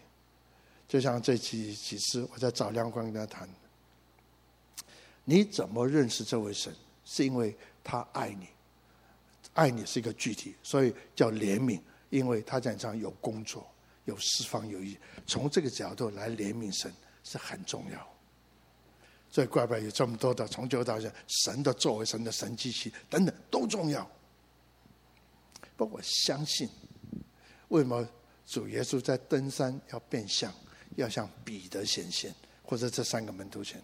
[0.89, 3.49] 就像这几几次我在找亮光跟他谈，
[5.25, 6.75] 你怎么认识这位神？
[7.05, 8.49] 是因为他爱你，
[9.53, 13.65] 爱你是一个具体，所以叫怜悯，因为他在这有工作、
[14.07, 16.93] 有释放、有意，从这个角度来怜悯神。
[17.25, 18.05] 是很重要，
[19.31, 24.05] 所以怪不得有这么多的从旧到现，神的作为、神的神迹奇等等都重要。
[25.77, 26.69] 不过我相信，
[27.69, 28.05] 为什么
[28.53, 30.53] 主耶稣在登山要变相，
[30.97, 33.83] 要向彼得显现，或者这三个门徒前？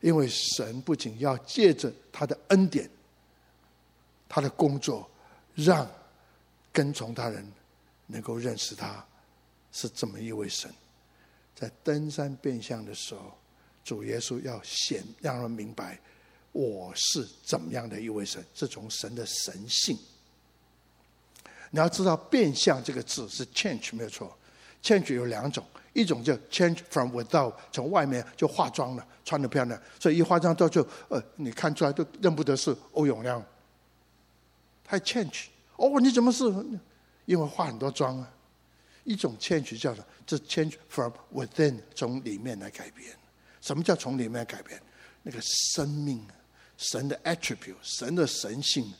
[0.00, 2.88] 因为神不仅要借着他的恩典，
[4.26, 5.06] 他的工作，
[5.54, 5.86] 让
[6.72, 7.46] 跟从他人
[8.06, 9.04] 能够认识他
[9.70, 10.72] 是这么一位神。
[11.54, 13.36] 在登山变相的时候，
[13.84, 16.00] 主耶稣要显让人明白，
[16.52, 19.94] 我是怎么样的一位神，是从神的神性。
[21.74, 24.32] 你要知道“变相”这个字是 “change” 没有错
[24.80, 33.44] ，“change” 有两种，一种叫 “change from without”，从外面就化妆了，穿得漂亮，所以一化妆到就呃，你看出来都认不得是欧永亮。
[34.84, 36.44] 太 change，哦，你怎么是？
[37.24, 38.30] 因为化很多妆啊。
[39.02, 43.10] 一种 change 叫做这 change from within，从里面来改变。
[43.60, 44.80] 什么叫从里面改变？
[45.24, 46.24] 那个生命，
[46.76, 48.94] 神的 attribute，神的神性。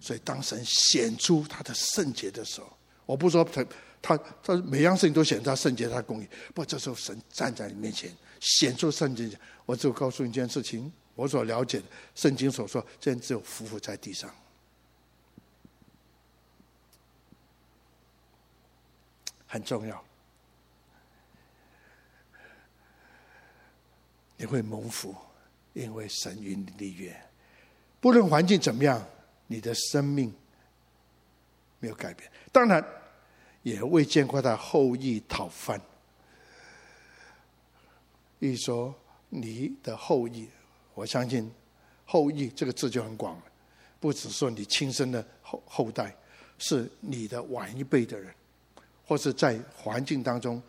[0.00, 2.76] 所以当神显出他的圣洁的时候，
[3.06, 3.64] 我不说他
[4.00, 6.28] 他他每样事情都显出他圣洁，他的公义。
[6.54, 9.30] 不，这时候神站在你面前显出圣洁，
[9.66, 14.28] 我只有告诉你一件事情，我所了解的圣经所说，这只有匍匐在地上。
[19.46, 20.02] 很重要，
[24.38, 25.14] 你会蒙福，
[25.74, 27.14] 因为神与你立约。
[28.00, 29.06] 不论环境怎么样，
[29.52, 30.32] 你的生命
[31.78, 32.30] 没有改变。
[32.50, 32.82] 当然，
[33.62, 35.78] 也未见过他后裔讨饭。
[38.38, 38.94] 一说
[39.28, 40.48] 你的后裔，
[40.94, 41.52] 我相信
[42.06, 43.42] “后裔”这个字就很广了，
[44.00, 46.16] 不只说你亲生的后后代，
[46.58, 48.34] 是你的晚一辈的人。
[49.04, 50.62] 或是在环境当中，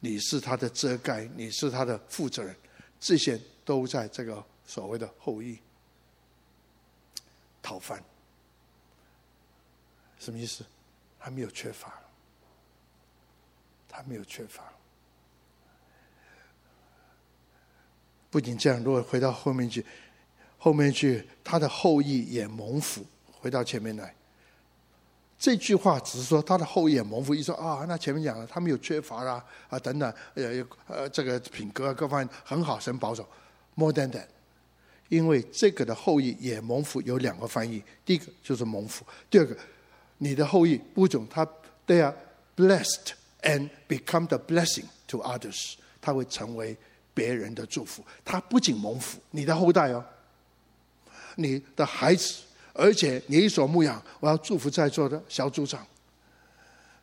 [0.00, 2.54] 你是他的遮盖，你是他的负责人，
[3.00, 5.58] 这些都在这个所谓的后裔
[7.62, 8.02] 讨饭，
[10.18, 10.64] 什么意思？
[11.18, 11.92] 还没有缺乏，
[13.88, 14.64] 他没有缺乏。
[18.30, 19.84] 不仅这样，如果回到后面去，
[20.58, 23.04] 后面去，他的后裔也蒙福。
[23.32, 24.14] 回到前面来。
[25.38, 33.26] 这句话只是说他的后裔也蒙福，一说啊，那前面讲了他没有缺乏啦啊等等，呃呃这个品格各方面很好，神保守。
[33.76, 34.26] More than that，
[35.08, 39.56] 因为这个的后裔也蒙福有两个翻译，第一个就是蒙福，第二个
[40.18, 41.46] 你的后裔不种他
[41.86, 42.14] they are
[42.56, 43.12] blessed
[43.42, 46.76] and become the blessing to others，他会成为
[47.14, 48.04] 别人的祝福。
[48.24, 50.04] 他不仅蒙福，你的后代哦，
[51.36, 52.42] 你的孩子。
[52.80, 55.84] 而且你所牧养，我要祝福在座的小组长，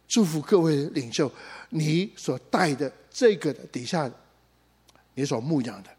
[0.07, 1.29] 祝福各位领袖，
[1.67, 4.09] 你所带的这个的底下，
[5.15, 5.89] 你所牧养的，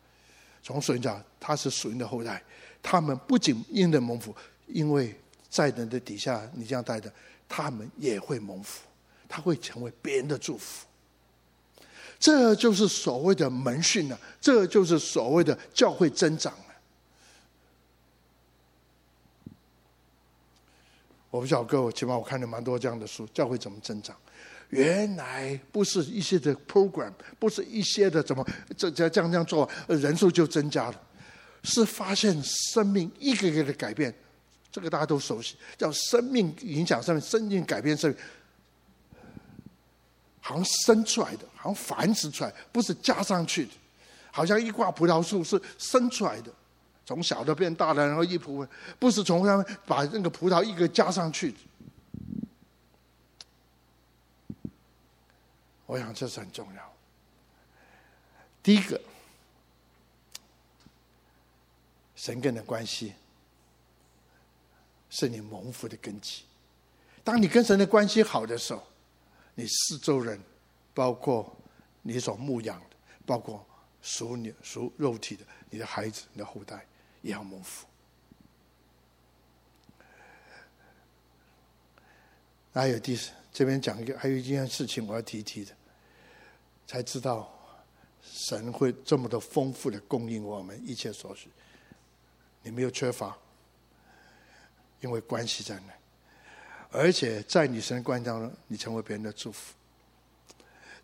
[0.63, 2.43] 从属灵讲，他是属灵的后代，
[2.83, 4.35] 他们不仅因的蒙福，
[4.67, 5.15] 因为
[5.57, 7.11] 在人的底下，你这样待着，
[7.49, 8.83] 他们也会蒙福，
[9.27, 10.87] 他会成为别人的祝福。
[12.19, 16.75] 这就是所谓的门训啊，这就是所谓的教会增长了。
[21.31, 24.15] 我不晓得各位，起码我看了蛮多这样的书，教会怎么增长？
[24.69, 28.47] 原来不是一些的 program，不是一些的怎么
[28.77, 31.01] 这这这样这样做，人数就增加了，
[31.63, 34.15] 是发现生命一个个的改变，
[34.77, 38.21] 这个大家都熟悉，叫生命影响生命，生命改变生命，
[40.39, 43.73] 好像生出来的，好像繁殖出来，不是加上去的，
[44.31, 46.53] 好像一挂葡萄树是生出来的，
[47.07, 48.67] 从小的变大的，然后一葡
[48.99, 51.55] 不是从上面把那个葡萄一个加上去。
[55.87, 56.93] 我想这是很重要。
[58.63, 59.01] 第一个，
[62.15, 63.15] 神跟的关系
[65.19, 66.43] 是你蒙福的根基。
[67.25, 68.87] 当你跟神的关系好的时候，
[69.55, 70.39] 你四周人，
[70.93, 71.57] 包括
[72.03, 73.65] 你所牧养的，包括
[74.03, 76.87] 属你属肉体的，你的孩子、你的后代，
[77.23, 77.87] 也要蒙福。
[82.75, 83.31] 还有第四。
[83.51, 85.75] 这边讲一个，还有一件事情我要提提的，
[86.87, 87.51] 才知道
[88.21, 91.49] 神会这么的丰富的供应我们一切所需，
[92.63, 93.35] 你没有缺乏，
[95.01, 95.93] 因为关系在那，
[96.91, 99.75] 而且在你神的关当中，你成为别人的祝福，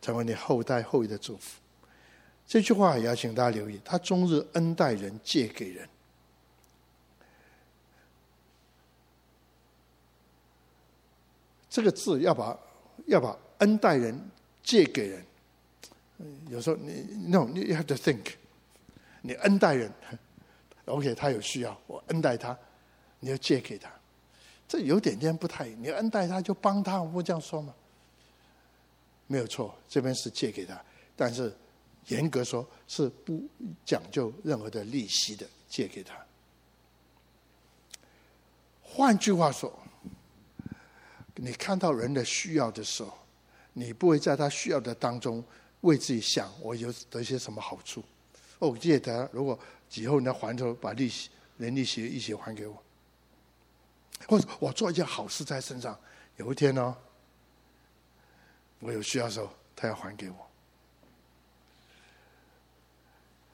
[0.01, 1.61] 成为你后代后裔的祝福。
[2.47, 5.88] 这句话也要请大家留意，他终日恩待人，借给人。
[11.70, 12.59] 这个字要把
[13.07, 14.20] 要把恩待人
[14.62, 15.24] 借给人，
[16.49, 16.93] 有时候你
[17.28, 18.34] no，你 you have to think，
[19.22, 19.90] 你恩待人
[20.84, 22.59] ，OK，他有需要，我恩待他，
[23.23, 23.89] 你要借给他，
[24.68, 27.73] 这有点点不太，你恩待他就帮他，我不这样说吗？
[29.29, 30.79] 没有错，这边是借给他，
[31.16, 31.57] 但是
[32.09, 33.43] 严格说是不
[33.87, 36.14] 讲究任何的利息的借给他。
[38.83, 39.73] 换句话说。
[41.37, 43.11] 你看到人的需要的时候，
[43.73, 45.43] 你不会在他需要的当中
[45.81, 48.05] 为自己想，我有得些什么好处？
[48.59, 49.59] 哦，借他如果
[49.95, 52.81] 以后你要还的时候，把利息连利息一起还给我，
[54.29, 55.99] 或者我做一件好事在身上，
[56.37, 56.97] 有一天呢，
[58.81, 60.51] 我有需要的时候，他要还给我。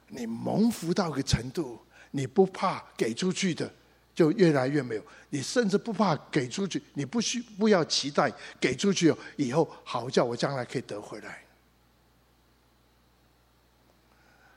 [0.09, 1.79] 你蒙福到个程度，
[2.11, 3.73] 你不怕给出去的。
[4.15, 11.45] 就越来越没有，你甚至不怕给出去，你不需不要期待给出去以后好叫我将来可以得回来。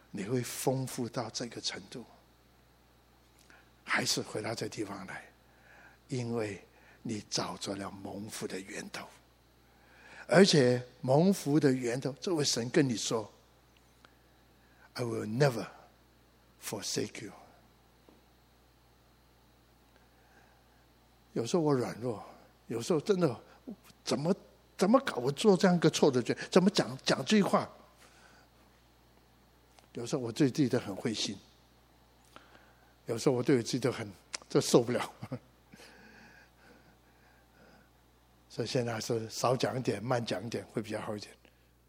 [0.09, 2.03] 你会丰富到这个程度，
[3.83, 5.30] 还是回到这地方来？
[6.11, 6.61] 因为
[7.01, 9.07] 你找着了蒙福的源头，
[10.27, 13.31] 而且蒙福的源头，这位神跟你说
[14.93, 15.65] ：“I will never
[16.61, 17.31] forsake you。”
[21.31, 22.21] 有时候我软弱，
[22.67, 23.39] 有时候真的
[24.03, 24.35] 怎么
[24.77, 25.15] 怎么搞？
[25.15, 27.69] 我做这样一个错的决，怎么讲讲这句话？
[29.93, 31.37] 有时候我对自己都很灰心，
[33.05, 34.11] 有时候我对我自己都很
[34.49, 35.09] 这受不了。
[38.51, 41.33] 所以现在还是少讲一点，慢讲一点会比较好一点。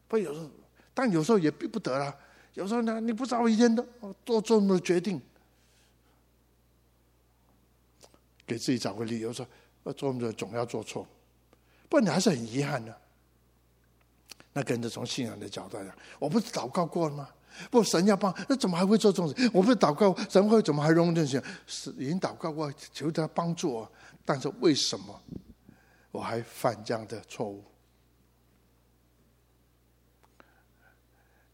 [0.07, 0.49] 不，有时候，
[0.95, 2.17] 但有时候也逼不得啦。
[2.55, 3.85] 有时候呢，你不知道一天都
[4.25, 5.21] 做这么多决定。
[8.47, 9.45] 给自己找个理由说，
[9.83, 11.05] 我做的总要做错，
[11.89, 12.97] 不然你还是很遗憾的。
[14.53, 17.29] 那跟着从信仰的角度来讲，我不是祷告过了吗？
[17.73, 19.51] 不，神要帮，那怎么还会做这种事？
[19.53, 21.43] 我不是祷告，神会怎么还容忍这些？
[21.67, 23.93] 是已经祷告过，求他帮助我，
[24.25, 25.21] 但是为什么
[26.13, 27.65] 我还犯这样的错误？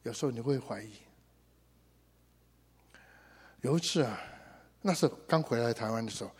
[0.03, 0.93] 有时候你会怀疑。
[3.63, 4.21] 有一次啊，
[4.83, 6.31] 那是刚回来台湾的时候。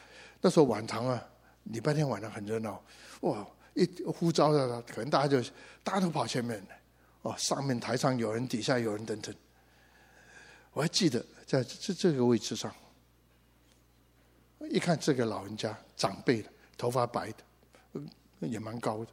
[0.41, 1.29] 那时候晚堂啊，
[1.64, 2.83] 礼拜天晚上很热闹，
[3.23, 3.47] 哇！
[3.75, 5.51] 一呼召的，可能大家就
[5.83, 6.64] 大家都跑前面，
[7.23, 9.35] 哦，上面台上有人，底下有人等等。
[10.73, 12.75] 我还记得在这这个位置上，
[14.71, 17.45] 一看这个老人家长辈的，头发白的，
[18.47, 19.11] 也蛮高的，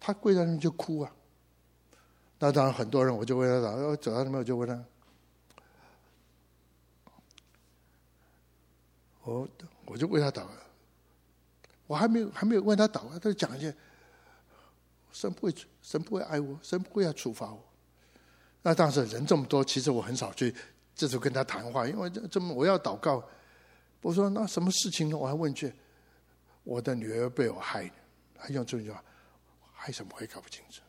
[0.00, 1.12] 他跪在那就哭啊。
[2.38, 4.84] 那当然很多人，我就问他咋，我走到那边我就问他，
[9.22, 9.48] 我。
[9.88, 10.50] 我就为他祷告，
[11.86, 13.72] 我还没有还没有问他祷告，他就讲一些，
[15.12, 17.64] 神不会神不会爱我，神不会要处罚我。
[18.62, 20.52] 那当时人这么多，其实我很少去
[20.92, 23.22] 这时候跟他谈话，因为这这么我要祷告。
[24.02, 25.16] 我说那什么事情呢？
[25.16, 25.72] 我还问句，
[26.64, 27.88] 我的女儿被我害，
[28.38, 29.02] 还用这句话，
[29.72, 30.82] 害什么我也搞不清楚。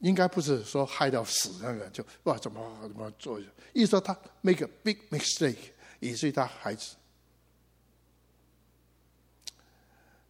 [0.00, 3.40] 应该不是说害到死那个，就哇怎么怎么做？
[3.72, 5.72] 意思说他 make a big mistake。
[5.98, 6.94] 以至于他孩子，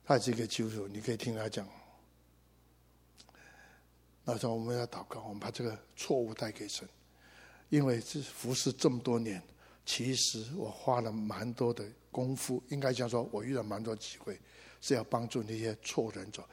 [0.05, 1.69] 他这个基督徒，你可以听他讲。
[4.25, 6.89] 那时候我们要祷告，我们把这个错误带给神，
[7.69, 9.43] 因为这服侍这么多年，
[9.85, 14.41] 其实我花了蛮多的功夫，应该讲说，我遇到蛮多机会，
[14.81, 16.47] 是要帮助那些错人者，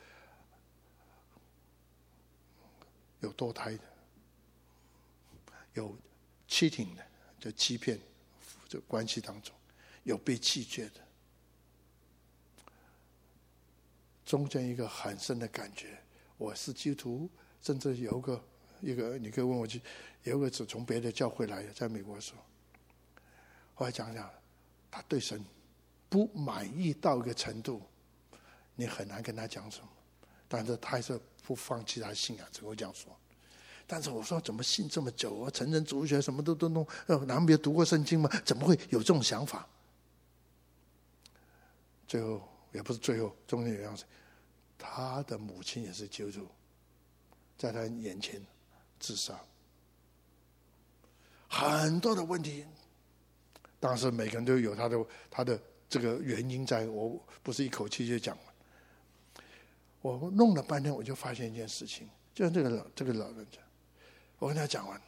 [3.20, 3.84] 有堕胎的，
[5.74, 5.96] 有
[6.48, 7.06] cheating 的，
[7.40, 8.00] 就欺骗，
[8.68, 9.56] 这关系当中
[10.04, 11.02] 有被弃绝的。
[14.26, 15.98] 中间一个很深的感觉，
[16.38, 17.30] 我是基督徒，
[17.62, 18.44] 甚至有个
[18.82, 19.82] 一个，你可以问我去，
[20.24, 22.42] 有个是从别的教会来的，在美国的时候，
[23.76, 24.32] 后来讲讲，
[24.90, 25.44] 他对神
[26.10, 27.82] 不满意到一个程度，
[28.76, 29.88] 你很难跟他讲什么，
[30.48, 33.16] 但是他还是不放弃他信仰，只会这样说。
[33.86, 38.30] 但是我说怎么信这么久，啊成人主学什么都都弄，呃，难道没有读过圣经吗？
[38.46, 39.68] 怎么会有这种想法？
[42.08, 42.50] 最后。
[42.74, 44.04] 也不是最后，中间有样子，
[44.80, 46.48] 他的母亲也是基督徒，
[47.56, 48.44] 在他眼前
[49.00, 49.40] 自杀，
[51.48, 52.66] 很多的问题。
[53.80, 58.53] 当时每个人都有他的他的这个原因在，我不是一口气就讲完。
[60.04, 63.58] 我弄了半天，我就发现一件事情，就像这个老这个老人家，
[64.38, 65.02] 我跟他讲完。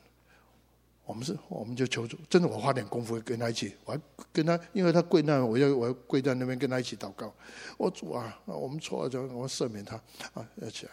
[1.03, 2.17] 我们是，我们就求助。
[2.27, 4.01] 真的，我花点功夫跟他一起，我还
[4.33, 7.31] 跟他，因为他跪那，我要我要跪在那边跟他一起祷告。
[7.77, 9.97] 我主啊，我们错了，就我赦免他
[10.33, 10.91] 啊，要起来。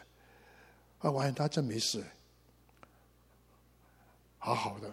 [0.98, 2.04] 啊，发现他真没事，
[4.36, 4.92] 好好的，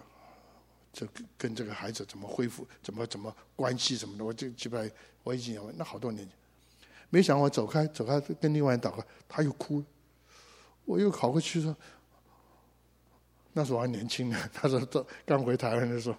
[0.90, 1.06] 就
[1.36, 6.26] 跟这个孩子怎么恢复，怎么怎么关系什么的，我就基本上我已经有那好多年。
[7.10, 9.86] 没想我走开走开跟另外人祷告，他又哭了，
[10.84, 11.76] 我又跑过去说。
[13.52, 16.16] 那时候我还年轻呢，他说这刚回台湾的时候，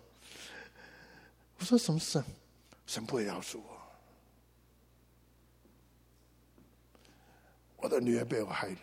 [1.57, 2.21] 我说什么神，
[2.85, 3.81] 神不会饶恕我，
[7.77, 8.75] 我的女儿被我害了。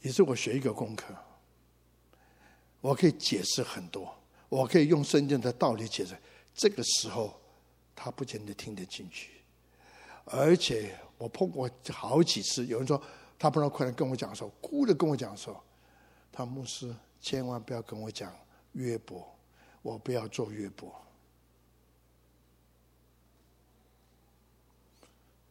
[0.00, 1.14] 也是我学一个功课，
[2.80, 4.12] 我可以解释很多，
[4.48, 6.16] 我可以用圣经的道理解释。
[6.52, 7.37] 这个时候，
[8.00, 9.32] 他不见得听得进去，
[10.24, 13.02] 而且我碰过好几次，有人说。
[13.40, 15.62] 他不知道快来跟我讲说，哭着跟我讲说，
[16.32, 18.36] 他牧师千万不要跟我讲
[18.72, 19.32] 约伯，
[19.80, 20.92] 我不要做约伯。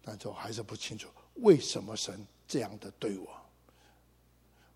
[0.03, 3.29] 但是我还是不清楚为什么神这样的对我。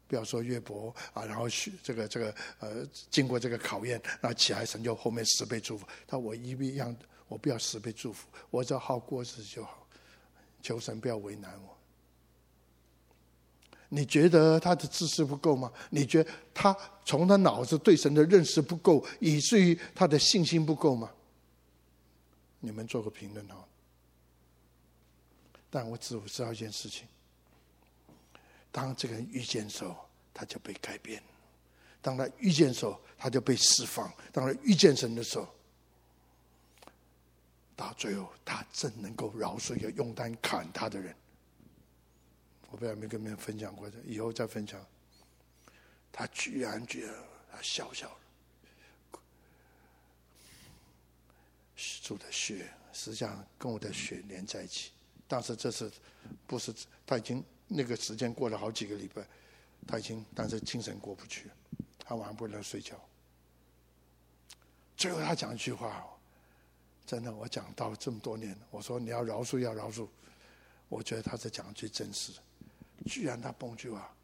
[0.07, 5.85] 不要说约伯啊，然后去这个这个呃，经过这个考验，那起来神就后面十倍祝福。
[6.07, 6.95] 他我一样，
[7.31, 9.87] 我不要十倍祝福，我只要好过日子就好，
[10.61, 11.77] 求神不要为难我。
[13.87, 15.71] 你觉得他的知识不够吗？
[15.91, 16.75] 你觉得他
[17.05, 21.09] 从他脑子对神的认识不够，以至于他的信心不够吗？
[22.59, 23.63] 你们做个评论哦。
[25.69, 27.07] 但我只知道一件事情：
[28.73, 29.95] 当这个人遇见的时候，
[30.33, 31.21] 他就被改变；
[32.01, 35.47] 当他遇见的时候，他就被释放；当他遇见神的时候，
[37.81, 41.15] 到最后，他真能够饶恕一个用刀砍他的人。
[42.69, 44.85] 我不知道没跟别人分享过的，以后再分享。
[46.11, 49.19] 他居然觉得他笑笑了，
[52.03, 54.91] 主的血实际上跟我的血连在一起。
[55.27, 55.91] 但是这次
[56.45, 56.73] 不是
[57.05, 59.25] 他已经那个时间过了好几个礼拜，
[59.87, 61.49] 他已经但是精神过不去，
[61.97, 62.95] 他晚上不能睡觉。
[64.95, 66.05] 最后他讲一句话，
[67.11, 70.07] 真的，我讲到这么多年，我说你要饶恕，要饶恕，
[70.87, 72.31] 我觉得他在讲一句真实。
[73.05, 74.15] 居然他蹦句话：“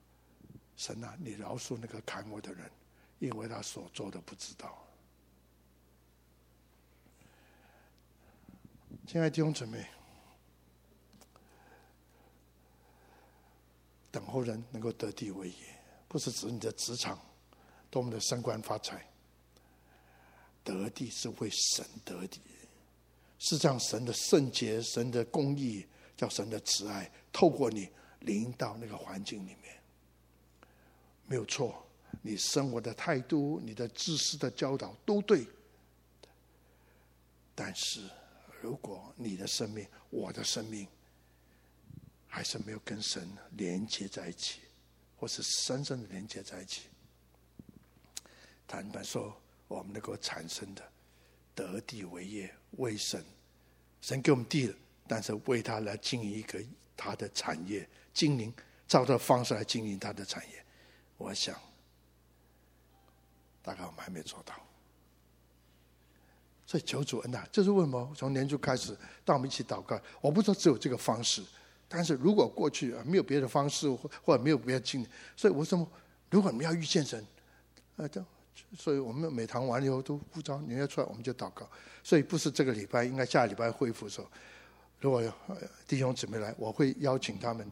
[0.78, 2.72] 神啊，你饶恕那个砍我的人，
[3.20, 4.88] 因为他所做的不知道。”
[9.06, 9.86] 亲爱的弟兄姊妹，
[14.10, 15.56] 等候人能够得地为业，
[16.08, 17.20] 不是指你的职场
[17.90, 19.06] 多么的升官发财，
[20.64, 22.40] 得地是为神得地，
[23.40, 25.86] 是这样神的圣洁、神的公义，
[26.16, 27.90] 叫神的慈爱，透过你。
[28.22, 29.80] 临到那个环境里面，
[31.28, 31.88] 没有错。
[32.24, 35.48] 你生活的态度、你的知识的教导都对。
[37.54, 38.02] 但是，
[38.60, 40.86] 如果你的生命、我的生命，
[42.28, 44.62] 还是没有跟神连接在一起，
[45.16, 46.90] 或是深深的连接在一起，
[48.68, 50.84] 坦白说，我们能够产生的
[51.58, 53.26] 得地为业、为神，
[54.00, 54.76] 神给我们地了，
[55.08, 56.64] 但是为他来经营一个
[56.96, 57.90] 他的产业。
[58.14, 58.54] 经营，
[58.88, 60.64] 照这方式来经营他的产业，
[61.18, 61.60] 我想，
[63.64, 64.54] 大概我们还没做到。
[66.66, 68.14] 所以求主恩呐，这是为什么？
[68.16, 68.96] 从年初开始，
[69.26, 71.44] 当我们一起祷告，我不说只有这个方式，
[71.88, 75.88] 但是如果过去啊没有别的方式，或或者没有别的经历，所以为什么？
[76.30, 77.26] 如果你们要遇见神，
[77.96, 78.24] 呃，这，
[78.78, 81.70] 所以我们每堂完了以后都呼召，你要出来我们就祷告。
[82.04, 84.28] 所以不是这个礼拜，应该下礼拜恢复的时候，
[85.00, 85.22] 如果
[85.88, 87.70] 弟兄姊妹来，我会邀请他们。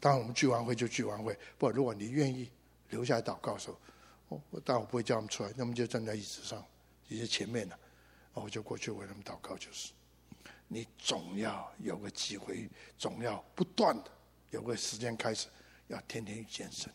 [0.00, 2.50] 当然我们聚完会就聚完会，不，如果你愿意
[2.90, 6.62] 留下来祷告的时候，我当然我不会叫他们出来，那么就站在椅子上，
[7.08, 7.78] 椅子前面的。
[8.34, 9.92] 我就过去为他们祷告，就是
[10.68, 14.10] 你总要有个机会，总要不断的
[14.50, 15.48] 有个时间开始，
[15.88, 16.92] 要天天健身，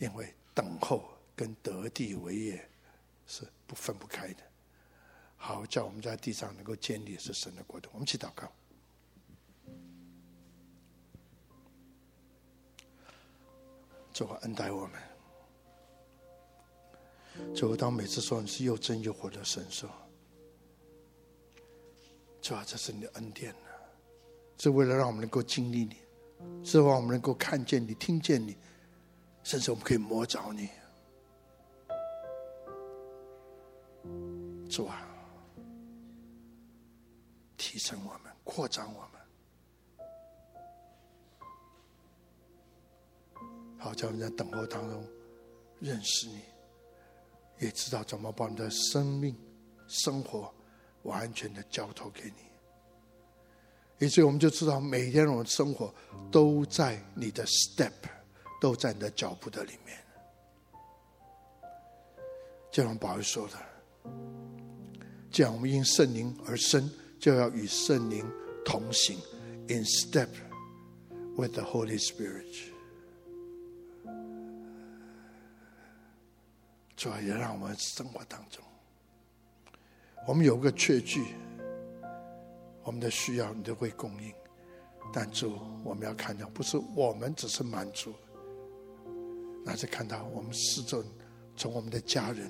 [0.00, 1.04] 因为等候
[1.34, 2.68] 跟得地为业
[3.26, 4.42] 是不分不开的。
[5.36, 7.90] 好，叫我们在地上能够建立是神的国度。
[7.92, 8.48] 我们去祷告，
[14.12, 15.02] 主啊，恩待我们。
[17.54, 19.88] 主，当每次说你是又真又活的神兽。
[22.40, 23.68] 主啊，这是你的恩典呢，
[24.58, 25.96] 是为了让我们能够经历你，
[26.64, 28.56] 是让我们能够看见你、听见你，
[29.42, 30.68] 甚至我们可以摸着你。
[34.72, 35.06] 主啊，
[37.58, 39.20] 提升我们，扩张我们，
[43.78, 45.06] 好叫我们在等候当中
[45.78, 46.40] 认识你，
[47.60, 49.36] 也知道怎么把你的生命、
[49.86, 50.52] 生活。
[51.02, 55.92] 完全的交托给你，以至于我们就知道，每天我们生活
[56.30, 57.90] 都在你的 step，
[58.60, 59.98] 都在你的脚步的里面。
[62.70, 63.56] 就像保罗说的，
[65.32, 68.22] 既然我们因圣灵而生，就要与圣灵
[68.66, 69.18] 同行
[69.68, 70.28] ，in step
[71.36, 72.44] with the Holy Spirit。
[76.94, 78.62] 主要也让我们生活当中。
[80.28, 81.24] 我们有个确据，
[82.84, 84.30] 我们的需要你都会供应，
[85.14, 88.12] 但主，我们要看到，不是我们只是满足，
[89.64, 91.02] 那是看到我们四周，
[91.56, 92.48] 从我们的家人，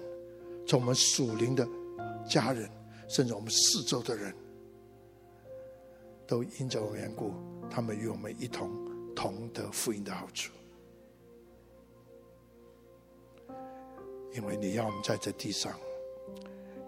[0.66, 1.64] 从我们属灵的
[2.28, 2.70] 家人，
[3.08, 4.34] 甚至我们四周的人，
[6.26, 7.32] 都因着我缘故，
[7.70, 8.70] 他们与我们一同
[9.14, 10.52] 同得福音的好处，
[14.34, 15.72] 因为你要我们在这地上。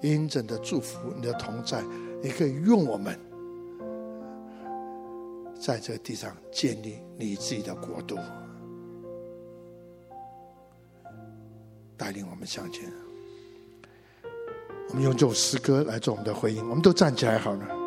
[0.02, 1.82] 因着的祝福，你的同在，
[2.22, 3.18] 你可以用我们，
[5.58, 8.18] 在这个地上建立你自己的国度，
[11.96, 12.92] 带领我们向前。
[14.94, 17.83] 我们用这首诗歌来做我们的回应，我们都站起来好了。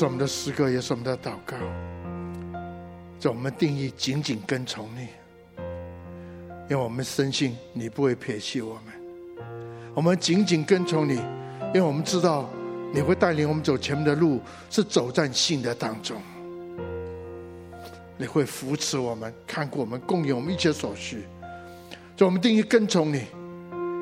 [0.00, 1.54] 是我们的诗歌，也是我们的祷告。
[3.18, 5.08] 这我们定义紧紧跟从你，
[6.70, 8.84] 因为我们深信你不会撇弃我们。
[9.94, 12.48] 我们紧紧跟从你，因为我们知道
[12.94, 14.40] 你会带领我们走前面的路，
[14.70, 16.16] 是走在信的当中。
[18.16, 21.26] 你会扶持我们，看顾我们，供应我们一切所需。
[22.16, 23.26] 所以我们定义跟从你，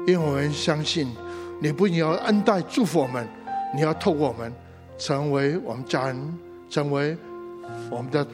[0.07, 1.13] 因为我们相信
[1.61, 3.29] 你不仅要恩待祝福我们，
[3.75, 4.53] 你要透过我们
[4.99, 6.39] 成为我们家人，
[6.69, 7.17] 成为
[7.91, 8.27] 我们的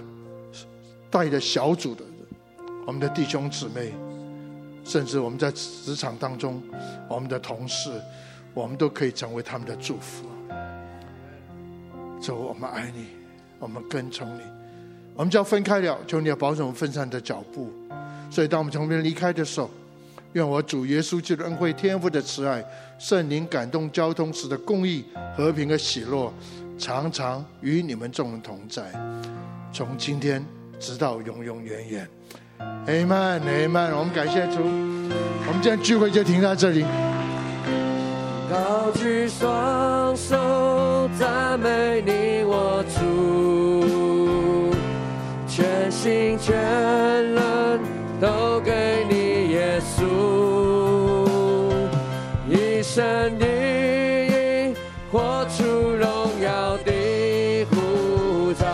[1.11, 2.15] 带的小组的人
[2.87, 3.93] 我们的弟兄姊妹。
[4.87, 6.63] 甚至我们在职场当中，
[7.09, 7.91] 我们的同事，
[8.53, 10.27] 我们都可以成为他们的祝福。
[12.21, 13.07] 主，我们爱你，
[13.59, 14.43] 我们跟从你。
[15.15, 17.73] 我们就要分开了，求你要保守我们分散的脚步。
[18.31, 19.71] 所以，当我们从这边离开的时候，
[20.35, 22.65] 愿我主耶稣基督恩惠、天父的慈爱、
[22.99, 25.05] 圣灵感动交通时的公义、
[25.37, 26.33] 和平和喜乐，
[26.77, 28.83] 常常与你们众人同在，
[29.73, 30.45] 从今天
[30.81, 32.09] 直到永永远远。
[32.59, 34.59] Amen，Amen，我们感谢主。
[35.47, 36.85] 我们今天聚会就停在这里。
[38.51, 44.75] 高举双手赞美你我主，
[45.47, 47.81] 全心全人
[48.21, 48.54] 都
[52.95, 53.03] 胜
[53.41, 54.73] 利
[55.11, 56.07] 活出荣
[56.41, 58.65] 耀的护照，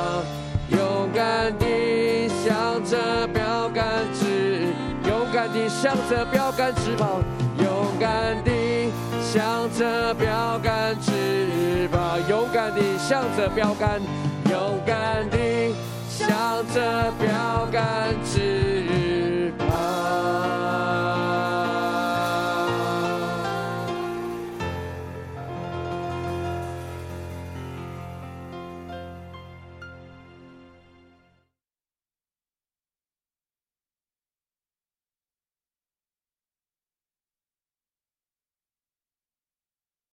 [0.68, 4.74] 勇敢地向着标杆直，
[5.08, 7.22] 勇敢地向着标杆直跑，
[7.64, 8.92] 勇敢地
[9.22, 14.02] 向着标杆直跑，勇敢地向着标杆，
[14.50, 15.72] 勇敢地
[16.10, 16.28] 向
[16.74, 18.14] 着标杆。